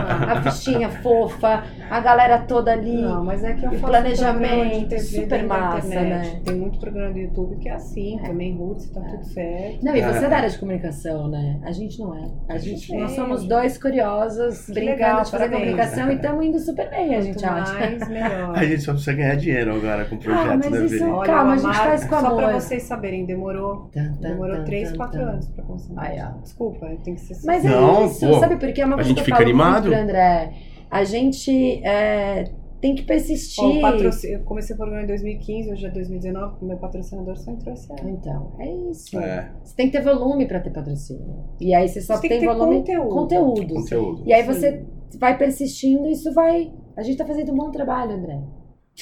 a 0.48 0.52
fichinha 0.52 0.90
fofa, 0.90 1.64
a 1.90 2.00
galera 2.00 2.38
toda 2.42 2.72
ali. 2.72 3.00
não, 3.02 3.24
mas 3.24 3.42
é 3.42 3.54
que 3.54 3.64
eu 3.64 3.70
faço 3.72 3.87
planejamento, 3.87 4.98
super 5.00 5.42
massa, 5.46 5.87
internet. 5.88 6.35
né? 6.35 6.40
Tem 6.44 6.58
muito 6.59 6.79
programa 6.79 7.12
do 7.12 7.18
YouTube 7.18 7.57
que 7.57 7.68
é 7.68 7.73
assim, 7.75 8.18
também 8.25 8.57
Roots, 8.57 8.90
tá 8.90 9.01
tudo 9.01 9.25
certo. 9.25 9.85
Não, 9.85 9.94
e 9.97 10.03
você 10.03 10.18
É. 10.18 10.25
é 10.25 10.29
da 10.29 10.37
área 10.37 10.49
de 10.51 10.59
comunicação, 10.59 11.29
né? 11.29 11.61
A 11.64 11.73
gente 11.73 11.99
não 11.99 12.14
é. 12.16 12.29
A 12.49 12.59
gente, 12.59 12.92
nós 12.94 13.12
é. 13.12 13.14
somos 13.14 13.44
dois 13.47 13.79
curiosos 13.79 14.66
Que 14.66 14.73
brincando 14.73 14.97
legal, 14.97 15.23
de 15.23 15.31
fazer 15.31 15.44
parabéns. 15.44 15.61
comunicação 15.71 16.11
e 16.11 16.14
estamos 16.16 16.44
indo 16.47 16.59
super 16.59 16.90
bem, 16.90 17.14
a 17.14 17.21
gente 17.21 17.42
Quanto 17.42 17.53
acha. 17.62 17.73
mais, 17.75 18.09
melhor. 18.09 18.57
A 18.59 18.64
gente 18.64 18.83
só 18.83 18.92
precisa 18.92 19.12
ganhar 19.16 19.35
dinheiro 19.37 19.75
agora 19.75 20.05
com 20.05 20.14
o 20.16 20.18
projeto 20.18 20.49
Ah, 20.51 20.57
mas 20.57 20.71
da 20.71 20.85
isso- 20.85 20.99
Veri. 20.99 21.11
Olha, 21.11 21.27
Calma, 21.27 21.51
o 21.51 21.53
a 21.53 21.57
gente 21.57 21.77
faz 21.77 22.05
com 22.05 22.21
Só 22.21 22.27
amor. 22.27 22.37
pra 22.42 22.53
vocês 22.61 22.83
saberem, 22.83 23.25
demorou, 23.27 23.88
Tan, 23.92 24.12
tan, 24.14 24.29
demorou 24.31 24.57
tan, 24.57 24.64
3, 24.64 24.90
tan, 24.90 24.97
4 24.97 25.21
tan. 25.21 25.27
anos 25.31 25.49
pra 25.49 25.64
conseguir. 25.64 25.94
Ai, 25.99 26.16
ó. 26.21 26.40
Desculpa, 26.42 26.87
tem 27.05 27.14
que 27.14 27.21
ser. 27.21 27.47
Mas 27.47 27.64
é 27.64 27.68
Não, 27.68 28.07
isso, 28.07 28.27
pô, 28.27 28.40
sabe? 28.40 28.57
Porque 28.57 28.81
é 28.81 28.85
uma 28.85 28.94
a 28.94 28.97
coisa 28.99 29.09
gente 29.09 29.16
que 29.16 29.21
eu 29.23 29.25
fica 29.25 29.37
falo 29.37 29.49
animado. 29.49 29.85
muito 29.88 29.99
André. 30.01 30.53
A 30.90 31.05
gente 31.05 31.83
é, 31.85 32.44
tem 32.81 32.95
que 32.95 33.03
persistir. 33.03 33.81
Patrocínio, 33.81 34.38
eu 34.38 34.45
comecei 34.45 34.75
o 34.75 34.77
programa 34.77 35.03
em 35.03 35.07
2015, 35.07 35.73
hoje 35.73 35.87
é 35.87 35.91
2019, 35.91 36.64
meu 36.64 36.77
patrocinador 36.79 37.37
só 37.37 37.51
entrou 37.51 37.75
esse 37.75 37.93
ano. 37.93 38.11
Então, 38.11 38.53
é 38.59 38.71
isso. 38.91 39.19
É, 39.19 39.53
Você 39.62 39.75
tem 39.77 39.87
que 39.87 39.93
ter 39.93 40.03
volume 40.05 40.47
pra 40.47 40.61
ter 40.61 40.71
patrocínio. 40.71 41.45
E 41.61 41.75
aí 41.75 41.88
você 41.88 42.01
só 42.01 42.14
Você 42.14 42.23
tem 42.23 42.31
tem, 42.31 42.41
que 42.41 42.47
ter 42.47 42.53
volume 42.53 42.79
conteúdo. 42.79 43.09
conteúdo. 43.09 43.75
conteúdo. 43.75 44.23
E 44.27 44.33
aí 44.33 44.43
Sim. 44.43 44.53
você 44.53 44.87
vai 45.19 45.37
persistindo 45.37 46.07
e 46.09 46.12
isso 46.12 46.33
vai. 46.33 46.73
A 46.97 47.03
gente 47.03 47.19
tá 47.19 47.25
fazendo 47.27 47.53
um 47.53 47.57
bom 47.57 47.71
trabalho, 47.71 48.12
André. 48.12 48.41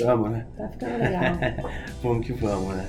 Vamos, 0.05 0.31
né? 0.31 0.47
Tá 0.57 0.69
ficando 0.69 0.99
legal. 0.99 1.23
Vamos 2.03 2.27
que 2.27 2.33
vamos, 2.35 2.77
né? 2.77 2.85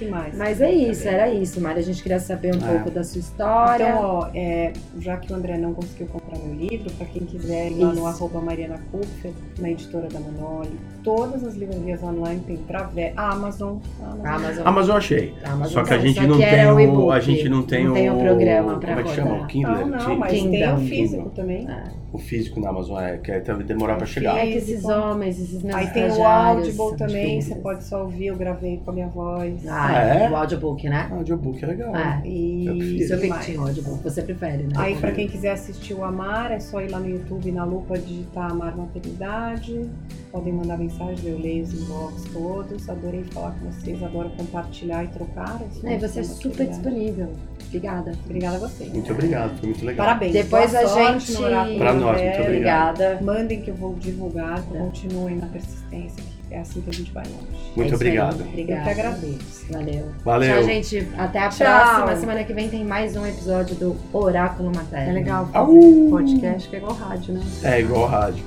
Que 0.00 0.06
mais? 0.10 0.36
Mas 0.36 0.60
é 0.62 0.72
isso, 0.72 1.06
era 1.06 1.28
isso, 1.28 1.60
Mari. 1.60 1.78
A 1.80 1.82
gente 1.82 2.02
queria 2.02 2.18
saber 2.18 2.54
um 2.54 2.58
É. 2.66 2.72
pouco 2.72 2.90
da 2.90 3.04
sua 3.04 3.20
história. 3.20 3.90
Então, 3.90 4.02
ó, 4.02 4.28
é, 4.34 4.72
já 4.98 5.16
que 5.18 5.30
o 5.32 5.36
André 5.36 5.58
não 5.58 5.74
conseguiu 5.74 6.06
comprar 6.06 6.38
meu 6.38 6.54
livro, 6.54 6.90
para 6.92 7.06
quem 7.06 7.22
quiser 7.26 7.70
ir 7.70 7.78
lá 7.78 7.92
no 7.92 8.06
arroba 8.06 8.40
Mariana 8.40 8.80
Kupfer, 8.90 9.32
na 9.58 9.70
editora 9.70 10.08
da 10.08 10.18
Manoli, 10.18 10.70
todas 11.04 11.44
as 11.44 11.54
livrarias 11.54 12.02
online 12.02 12.40
tem 12.46 12.56
pra 12.56 12.84
ver. 12.84 13.12
A 13.16 13.30
Amazon. 13.32 13.76
a 14.02 14.34
Amazon. 14.34 14.66
Amazon. 14.66 14.96
Achei. 14.96 15.34
Amazon 15.44 15.72
Só 15.72 15.82
que 15.84 15.94
a 15.94 15.98
gente 15.98 16.20
só 16.20 16.26
não 16.26 16.38
que 16.38 16.46
tem 16.46 16.66
o, 16.88 17.10
a 17.10 17.20
gente 17.20 17.48
não 17.48 17.62
tem 17.62 17.84
Não 17.84 17.90
o 17.92 17.94
tem 17.94 18.10
o 18.10 18.18
programa 18.18 18.78
pra 18.78 18.88
como 18.96 19.00
é 19.00 19.02
que 19.04 19.14
chama? 19.14 19.34
O 19.42 19.46
Kindle. 19.46 19.86
Não, 19.86 19.86
não, 19.88 20.16
mas 20.18 20.30
tem 20.32 20.50
Kindle. 20.50 20.74
o 20.74 20.78
físico 20.78 21.30
também. 21.30 21.68
É. 21.68 22.00
O 22.12 22.18
físico 22.18 22.58
na 22.58 22.70
Amazon 22.70 23.00
é 23.00 23.18
que 23.18 23.38
deve 23.38 23.62
demorar 23.62 23.94
pra 23.94 24.04
É 24.04 24.06
chegar. 24.08 24.36
É 24.38 24.46
que 24.50 24.58
esses 24.58 24.84
homens, 24.84 25.38
esses 25.38 25.62
meus 25.62 25.76
Aí 25.76 25.86
tem 25.90 26.10
o 26.10 26.26
Audible 26.26 26.96
também, 26.96 27.40
você 27.40 27.54
pode 27.54 27.84
só 27.84 28.02
ouvir, 28.02 28.26
eu 28.26 28.36
gravei 28.36 28.80
com 28.84 28.90
a 28.90 28.94
minha 28.94 29.06
voz. 29.06 29.64
Ah, 29.68 29.89
Ah, 29.90 30.02
é? 30.24 30.30
o 30.30 30.36
audiobook, 30.36 30.88
né? 30.88 31.08
Ah, 31.10 31.14
audiobook 31.16 31.62
é 31.62 31.66
legal. 31.66 31.96
É. 31.96 32.22
E 32.24 32.66
Eu. 32.66 32.76
Isso 32.76 33.12
eu 33.14 33.18
vi 33.20 33.30
que 33.30 33.38
tinha 33.40 33.60
audiobook. 33.60 34.02
Você 34.02 34.22
prefere, 34.22 34.64
né? 34.64 34.70
Aí, 34.76 34.96
pra 34.96 35.12
quem 35.12 35.28
quiser 35.28 35.52
assistir 35.52 35.94
o 35.94 36.04
Amar, 36.04 36.50
é 36.52 36.58
só 36.60 36.80
ir 36.80 36.90
lá 36.90 36.98
no 36.98 37.08
YouTube, 37.08 37.50
na 37.52 37.64
lupa, 37.64 37.98
digitar 37.98 38.50
Amar 38.50 38.76
Maternidade. 38.76 39.88
Podem 40.32 40.52
mandar 40.52 40.78
mensagens, 40.78 41.24
eu 41.24 41.38
leio 41.38 41.64
os 41.64 41.72
inbox 41.74 42.24
todos. 42.32 42.88
Adorei 42.88 43.24
falar 43.24 43.52
com 43.52 43.70
vocês, 43.70 44.02
adoro 44.02 44.30
compartilhar 44.36 45.04
e 45.04 45.08
trocar. 45.08 45.60
e 45.84 45.96
você 45.98 46.20
é 46.20 46.24
super 46.24 46.66
disponível. 46.66 47.28
Obrigada. 47.68 48.12
Obrigada 48.24 48.56
a 48.56 48.60
vocês. 48.60 48.92
Muito 48.92 49.12
obrigado, 49.12 49.56
foi 49.58 49.68
muito 49.68 49.84
legal. 49.84 50.06
Parabéns. 50.06 50.32
Depois 50.32 50.70
Boa 50.72 50.82
a 50.84 50.88
sorte 50.88 51.32
gente- 51.32 51.40
da 51.42 51.50
nós, 51.64 51.68
muito 51.70 51.82
obrigado. 52.08 52.40
Obrigada. 52.44 53.18
Mandem 53.22 53.60
que 53.60 53.70
eu 53.70 53.74
vou 53.76 53.94
divulgar, 53.94 54.60
Tá. 54.62 54.78
continuem 54.78 55.36
na 55.36 55.46
persistência, 55.46 56.22
é 56.50 56.60
assim 56.60 56.80
que 56.80 56.90
a 56.90 56.92
gente 56.92 57.12
vai 57.12 57.24
longe. 57.24 57.46
É 57.52 57.76
Muito 57.76 57.88
aí. 57.88 57.94
obrigado. 57.94 58.40
Obrigada. 58.40 58.80
Eu 58.80 58.84
que 58.94 59.00
agradeço. 59.00 59.66
Valeu. 59.70 60.06
Valeu. 60.24 60.54
Tchau, 60.54 60.64
gente. 60.64 61.08
Até 61.16 61.38
a 61.38 61.48
Tchau. 61.48 61.66
próxima. 61.66 62.16
Semana 62.16 62.44
que 62.44 62.52
vem 62.52 62.68
tem 62.68 62.84
mais 62.84 63.16
um 63.16 63.26
episódio 63.26 63.74
do 63.76 63.96
Oráculo 64.12 64.72
Materno. 64.74 65.10
É 65.10 65.12
legal 65.12 65.46
fazer 65.46 65.58
Au! 65.58 66.10
podcast 66.10 66.68
que 66.68 66.76
é 66.76 66.78
igual 66.78 66.94
rádio, 66.94 67.34
né? 67.34 67.42
É 67.62 67.80
igual 67.80 68.06
rádio. 68.06 68.44